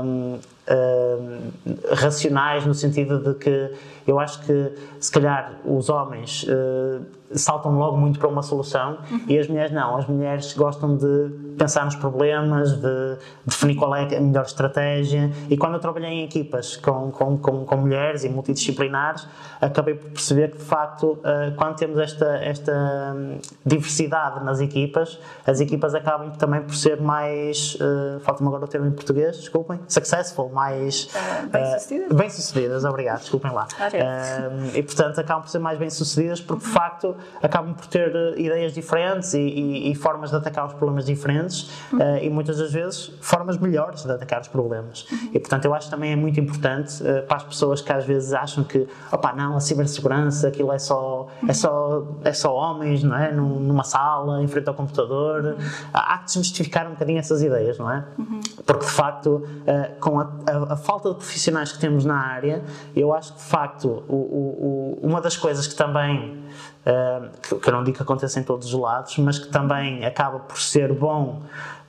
[0.04, 0.38] hum,
[0.70, 1.52] hum,
[1.94, 3.72] racionais no sentido de que
[4.08, 7.06] eu acho que se calhar os homens uh,
[7.36, 9.22] saltam logo muito para uma solução uhum.
[9.28, 9.98] e as mulheres não.
[9.98, 15.30] As mulheres gostam de pensar nos problemas, de definir qual é a melhor estratégia.
[15.50, 19.28] E quando eu trabalhei em equipas com, com, com, com mulheres e multidisciplinares,
[19.60, 25.20] acabei por perceber que de facto, uh, quando temos esta, esta hum, diversidade nas equipas,
[25.46, 27.78] as equipas acabam também por ser mais.
[28.22, 29.80] Falta-me agora o termo em português, desculpem.
[29.88, 31.06] Successful, mais.
[31.06, 32.18] Uh, bem-sucedidas.
[32.18, 33.68] bem-sucedidas, obrigado, desculpem lá.
[34.74, 38.74] e portanto acabam por ser mais bem-sucedidas porque de facto acabam por ter uh, ideias
[38.74, 43.12] diferentes e, e, e, formas de atacar os problemas diferentes uh, e muitas das vezes
[43.22, 45.06] formas melhores de atacar os problemas.
[45.34, 48.06] E portanto eu acho que também é muito importante uh, para as pessoas que às
[48.06, 53.04] vezes acham que, opa, não, a cibersegurança, aquilo é só, é só, é só homens,
[53.04, 53.32] não é?
[53.32, 55.58] Numa sala, em frente ao computador.
[55.94, 58.04] Há que desmistificar um bocadinho essas ideias, não é?
[58.66, 59.44] Porque de facto,
[60.00, 62.64] com a, a, a falta de profissionais que temos na área,
[62.96, 66.44] eu acho que de facto o, o, uma das coisas que também
[67.42, 70.40] que, que eu não digo que aconteça em todos os lados, mas que também acaba
[70.40, 71.42] por ser bom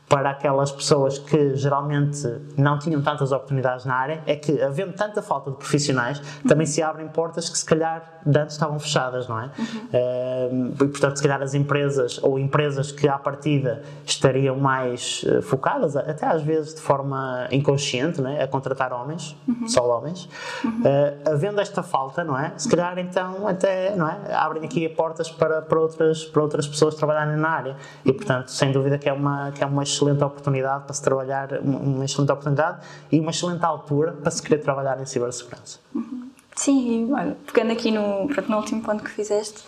[0.09, 5.21] para aquelas pessoas que geralmente não tinham tantas oportunidades na área é que, havendo tanta
[5.21, 9.51] falta de profissionais, também se abrem portas que se calhar antes estavam fechadas, não é?
[9.59, 10.71] Uhum.
[10.81, 15.43] Uh, e portanto, se calhar as empresas ou empresas que à partida estariam mais uh,
[15.43, 18.43] focadas, até às vezes de forma inconsciente, não é?
[18.43, 19.69] a contratar homens, uhum.
[19.69, 20.29] só homens,
[20.65, 20.81] uhum.
[20.81, 22.53] uh, havendo esta falta, não é?
[22.57, 24.35] Se calhar então até não é?
[24.35, 27.77] abrem aqui portas para, para, outras, para outras pessoas trabalharem na área.
[28.05, 31.53] E portanto, sem dúvida que é uma, que é uma excelente oportunidade para se trabalhar,
[31.61, 35.78] uma excelente oportunidade e uma excelente altura para se querer trabalhar em cibersegurança.
[35.94, 36.30] Uhum.
[36.55, 39.64] Sim, olha, pegando aqui no, no último ponto que fizeste,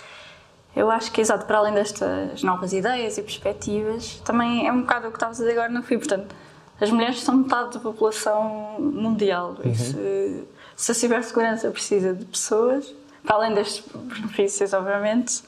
[0.74, 5.08] eu acho que, exato, para além destas novas ideias e perspectivas, também é um bocado
[5.08, 6.34] o que estavas a dizer agora no fim, portanto,
[6.80, 9.74] as mulheres são metade da população mundial uhum.
[9.74, 10.44] se,
[10.76, 15.42] se a cibersegurança precisa de pessoas, para além destes benefícios, obviamente,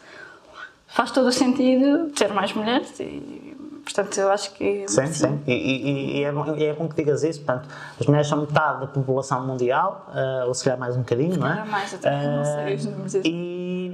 [0.93, 3.52] faz todo o sentido ter mais mulheres e
[3.85, 4.85] Portanto, eu acho que.
[4.89, 5.13] Sim, sim.
[5.13, 5.41] sim.
[5.47, 7.41] E, e, e, é bom, e, é bom, que digas isso.
[7.41, 7.69] Portanto,
[8.01, 11.49] as mulheres são metade da população mundial, uh, ou se calhar mais um bocadinho, não
[11.49, 11.65] é?
[11.65, 13.15] mais, até uh, não sei os números.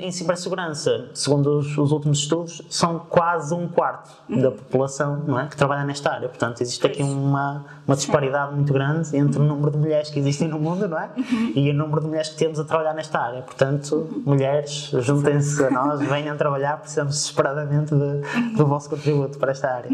[0.01, 4.41] Em cibersegurança, segundo os, os, últimos estudos, são quase um quarto uhum.
[4.41, 5.47] da população não é?
[5.47, 6.29] que trabalha nesta área.
[6.29, 10.49] Portanto, existe aqui uma, uma disparidade muito grande entre o número de mulheres que existem
[10.49, 11.11] no mundo, não é?
[11.17, 11.53] Uhum.
[11.55, 13.43] E o número de mulheres que temos a trabalhar nesta área.
[13.43, 14.23] Portanto, uhum.
[14.27, 19.91] mulheres, juntem-se a nós, venham trabalhar, precisamos desesperadamente de, do vosso contributo para esta área.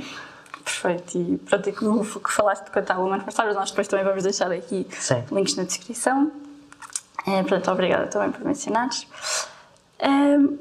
[0.65, 4.23] Perfeito, e pronto, e como que falaste de cantar o Manifestários, nós depois também vamos
[4.23, 5.23] deixar aqui Sim.
[5.31, 6.33] links na descrição.
[7.27, 9.07] É, portanto, obrigada também por mencionares.
[9.99, 10.09] É,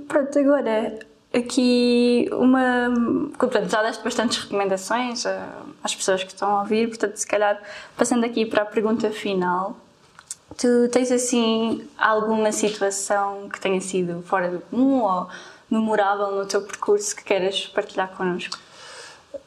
[0.08, 1.00] pronto, agora
[1.34, 2.94] aqui uma.
[3.38, 5.26] Portanto, já deste bastantes recomendações
[5.84, 7.62] às pessoas que estão a ouvir, portanto, se calhar
[7.98, 9.76] passando aqui para a pergunta final.
[10.58, 15.28] Tu tens assim alguma situação que tenha sido fora do comum ou
[15.70, 18.60] memorável no teu percurso que queiras partilhar connosco?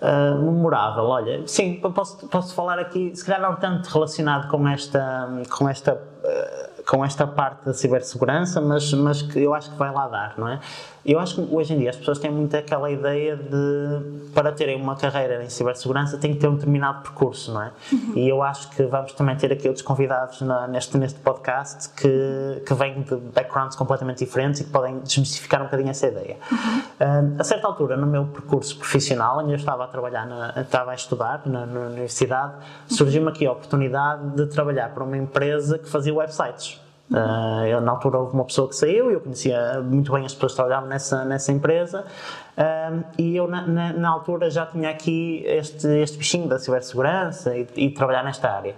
[0.01, 5.29] Uh, memorável, olha, sim, posso, posso falar aqui, se calhar não tanto relacionado com esta,
[5.49, 9.93] com esta, uh, com esta parte da cibersegurança, mas, mas que eu acho que vai
[9.93, 10.61] lá dar, não é?
[11.07, 14.75] Eu acho que hoje em dia as pessoas têm muito aquela ideia de, para terem
[14.75, 17.73] uma carreira em cibersegurança, tem que ter um determinado percurso, não é?
[17.93, 18.13] Uhum.
[18.17, 22.61] E eu acho que vamos também ter aqui outros convidados na, neste, neste podcast que,
[22.67, 26.39] que vêm de backgrounds completamente diferentes e que podem desmistificar um bocadinho essa ideia.
[26.51, 26.79] Uhum.
[26.79, 30.91] Uh, a certa altura, no meu percurso profissional, ainda eu estava a trabalhar, na, estava
[30.91, 32.55] a estudar na, na universidade,
[32.89, 36.85] surgiu-me aqui a oportunidade de trabalhar para uma empresa que fazia websites.
[37.09, 40.53] Uh, eu, na altura houve uma pessoa que saiu, eu conhecia muito bem as pessoas
[40.53, 42.05] que trabalhavam nessa, nessa empresa
[42.59, 47.57] uh, e eu na, na, na, altura já tinha aqui este, este bichinho da cibersegurança
[47.57, 48.75] e, e trabalhar nesta área.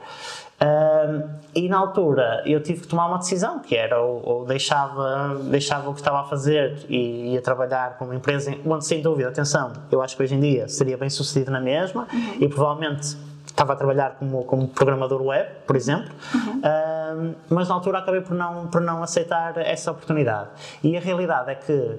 [0.60, 5.40] Uh, e na altura eu tive que tomar uma decisão que era ou, ou, deixava,
[5.44, 9.30] deixava o que estava a fazer e ia trabalhar com uma empresa onde sem dúvida,
[9.30, 12.36] atenção, eu acho que hoje em dia seria bem sucedido na mesma uhum.
[12.40, 13.16] e provavelmente
[13.58, 16.58] estava a trabalhar como, como programador web, por exemplo, uhum.
[16.58, 20.50] uh, mas na altura acabei por não, por não aceitar essa oportunidade.
[20.82, 21.98] E a realidade é que,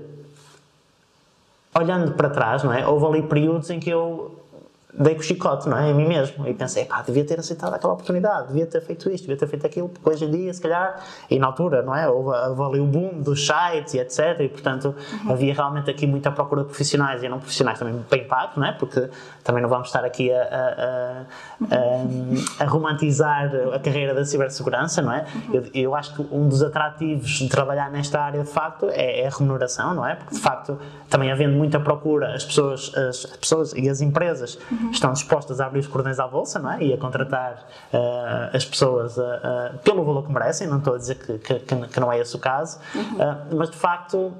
[1.78, 4.39] olhando para trás, não é, houve ali períodos em que eu
[5.00, 5.92] dei com o chicote, não é?
[5.92, 6.46] Em mim mesmo.
[6.46, 9.66] E pensei, pá, devia ter aceitado aquela oportunidade, devia ter feito isto, devia ter feito
[9.66, 12.10] aquilo, porque hoje em dia, se calhar, e na altura, não é?
[12.10, 14.42] Houve, houve o boom dos sites e etc.
[14.42, 14.94] E, portanto,
[15.24, 15.32] uhum.
[15.32, 18.74] havia realmente aqui muita procura de profissionais e não profissionais também bem pagos, não é?
[18.74, 19.10] Porque
[19.44, 21.76] também não vamos estar aqui a, a,
[22.62, 25.26] a, a romantizar a carreira da cibersegurança, não é?
[25.34, 25.56] Uhum.
[25.56, 29.28] Eu, eu, acho que um dos atrativos de trabalhar nesta área, de facto, é, é
[29.28, 30.16] a remuneração, não é?
[30.16, 30.78] Porque, de facto,
[31.10, 34.89] também havendo muita procura, as pessoas, as pessoas e as empresas uhum.
[34.96, 36.84] Estão dispostas a abrir os cordões à bolsa não é?
[36.84, 40.98] e a contratar uh, as pessoas uh, uh, pelo valor que merecem, não estou a
[40.98, 43.58] dizer que, que, que não é esse o caso, uhum.
[43.58, 44.34] mas de facto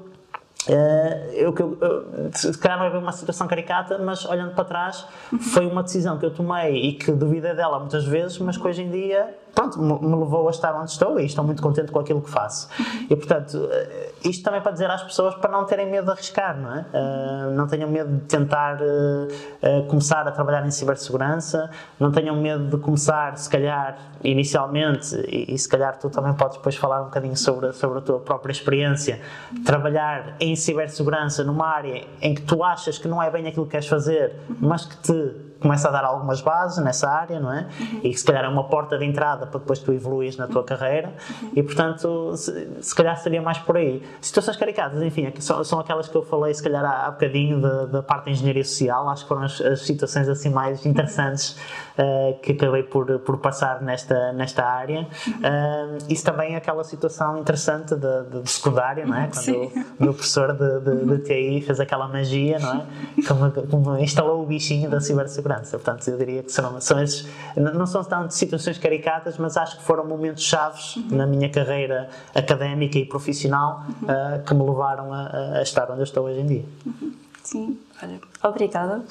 [1.32, 5.06] eu, eu, eu, se calhar não é bem uma situação caricata, mas olhando para trás,
[5.32, 5.38] uhum.
[5.38, 8.82] foi uma decisão que eu tomei e que duvidei dela muitas vezes, mas que hoje
[8.82, 12.20] em dia pronto, me levou a estar onde estou e estou muito contente com aquilo
[12.20, 12.68] que faço.
[13.08, 16.58] E portanto, eh, isto também para dizer às pessoas para não terem medo de arriscar,
[16.58, 16.80] não é?
[16.80, 22.36] Uh, não tenham medo de tentar uh, uh, começar a trabalhar em cibersegurança, não tenham
[22.36, 27.02] medo de começar, se calhar, inicialmente, e, e, se calhar tu também podes depois falar
[27.02, 29.20] um bocadinho sobre, sobre a tua própria experiência,
[29.64, 33.72] trabalhar em cibersegurança numa área em que tu achas que não é bem aquilo que
[33.72, 37.68] queres fazer, mas que te começa a dar algumas bases nessa área, não é?
[37.78, 38.00] Uhum.
[38.04, 40.64] E que se calhar é uma porta de entrada para depois tu evoluires na tua
[40.64, 41.52] carreira uhum.
[41.54, 44.02] e portanto se, se, calhar seria mais por aí.
[44.20, 47.60] Situações caricatas, enfim, é são, são aquelas que eu falei se calhar há, há bocadinho
[47.60, 51.56] da, da parte da engenharia social, acho que foram as, as situações assim mais interessantes
[51.98, 55.06] uh, que acabei por, por passar nesta, nesta área.
[55.26, 59.28] Uh, isso também é aquela situação interessante de, de, de secundária, não é?
[59.32, 59.72] Quando Sim.
[59.98, 63.22] o meu professor de, de, de, TI fez aquela magia, não é?
[63.26, 65.49] Como, como instalou o bichinho da cibersegurança.
[65.58, 67.26] Portanto, eu diria que são, são esses,
[67.56, 71.16] não são tanto situações caricatas, mas acho que foram momentos chaves uhum.
[71.16, 76.04] na minha carreira académica e profissional uh, que me levaram a, a, estar onde eu
[76.04, 76.64] estou hoje em dia.
[76.86, 77.12] Uhum.
[77.42, 79.02] Sim, olha, obrigada.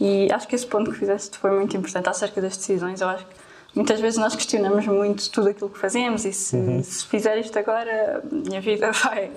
[0.00, 3.00] E acho que esse ponto que fizeste foi muito importante acerca das decisões.
[3.00, 3.34] Eu acho que
[3.74, 6.82] muitas vezes nós questionamos muito tudo aquilo que fazemos e se, uhum.
[6.82, 9.30] se fizer isto agora, minha vida vai,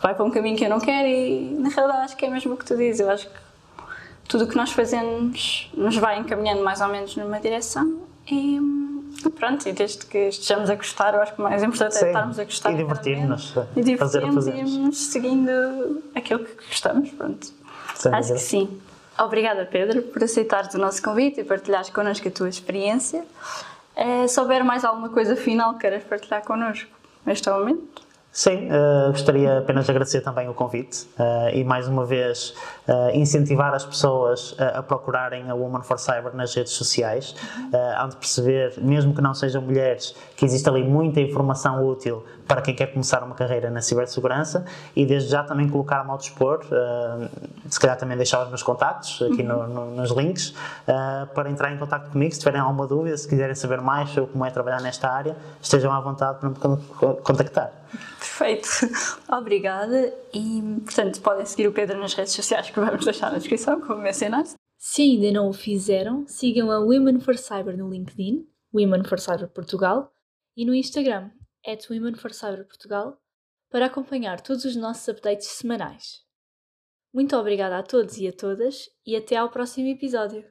[0.00, 2.54] vai para um caminho que eu não quero e na realidade acho que é mesmo
[2.54, 3.00] o que tu dizes.
[3.00, 3.47] Eu acho que
[4.28, 8.60] tudo o que nós fazemos nos vai encaminhando mais ou menos numa direção e
[9.34, 12.04] pronto, e desde que estejamos a gostar, eu acho que o mais importante é Sim,
[12.04, 12.72] é estarmos a gostar.
[12.72, 13.54] E divertir-nos.
[13.74, 17.48] E divertirmos e irmos seguindo aquilo que gostamos, pronto.
[17.94, 18.80] Sem acho que sim.
[19.18, 23.24] Obrigada, Pedro, por aceitares o nosso convite e partilhares connosco a tua experiência.
[23.96, 26.90] É, se houver mais alguma coisa final que queiras partilhar connosco
[27.26, 28.07] neste momento?
[28.38, 32.54] Sim, uh, gostaria apenas de agradecer também o convite uh, e mais uma vez
[32.86, 37.34] uh, incentivar as pessoas a procurarem a Woman for Cyber nas redes sociais,
[37.72, 42.24] uh, hão de perceber, mesmo que não sejam mulheres, que existe ali muita informação útil
[42.46, 44.64] para quem quer começar uma carreira na cibersegurança
[44.94, 46.64] e desde já também colocar-me ao dispor,
[47.68, 50.54] se calhar também deixar os meus contactos aqui no, no, nos links,
[51.34, 54.46] para entrar em contato comigo se tiverem alguma dúvida, se quiserem saber mais sobre como
[54.46, 56.86] é trabalhar nesta área, estejam à vontade para me
[57.22, 57.70] contactar.
[58.38, 58.68] Perfeito,
[59.28, 63.80] obrigada e portanto podem seguir o Pedro nas redes sociais que vamos deixar na descrição,
[63.80, 64.54] como mencionaste.
[64.76, 69.48] Se ainda não o fizeram, sigam a Women for Cyber no LinkedIn, Women for Cyber
[69.48, 70.12] Portugal,
[70.56, 71.32] e no Instagram,
[71.66, 73.18] at Women for Cyber Portugal
[73.68, 76.22] para acompanhar todos os nossos updates semanais.
[77.12, 80.44] Muito obrigada a todos e a todas e até ao próximo episódio.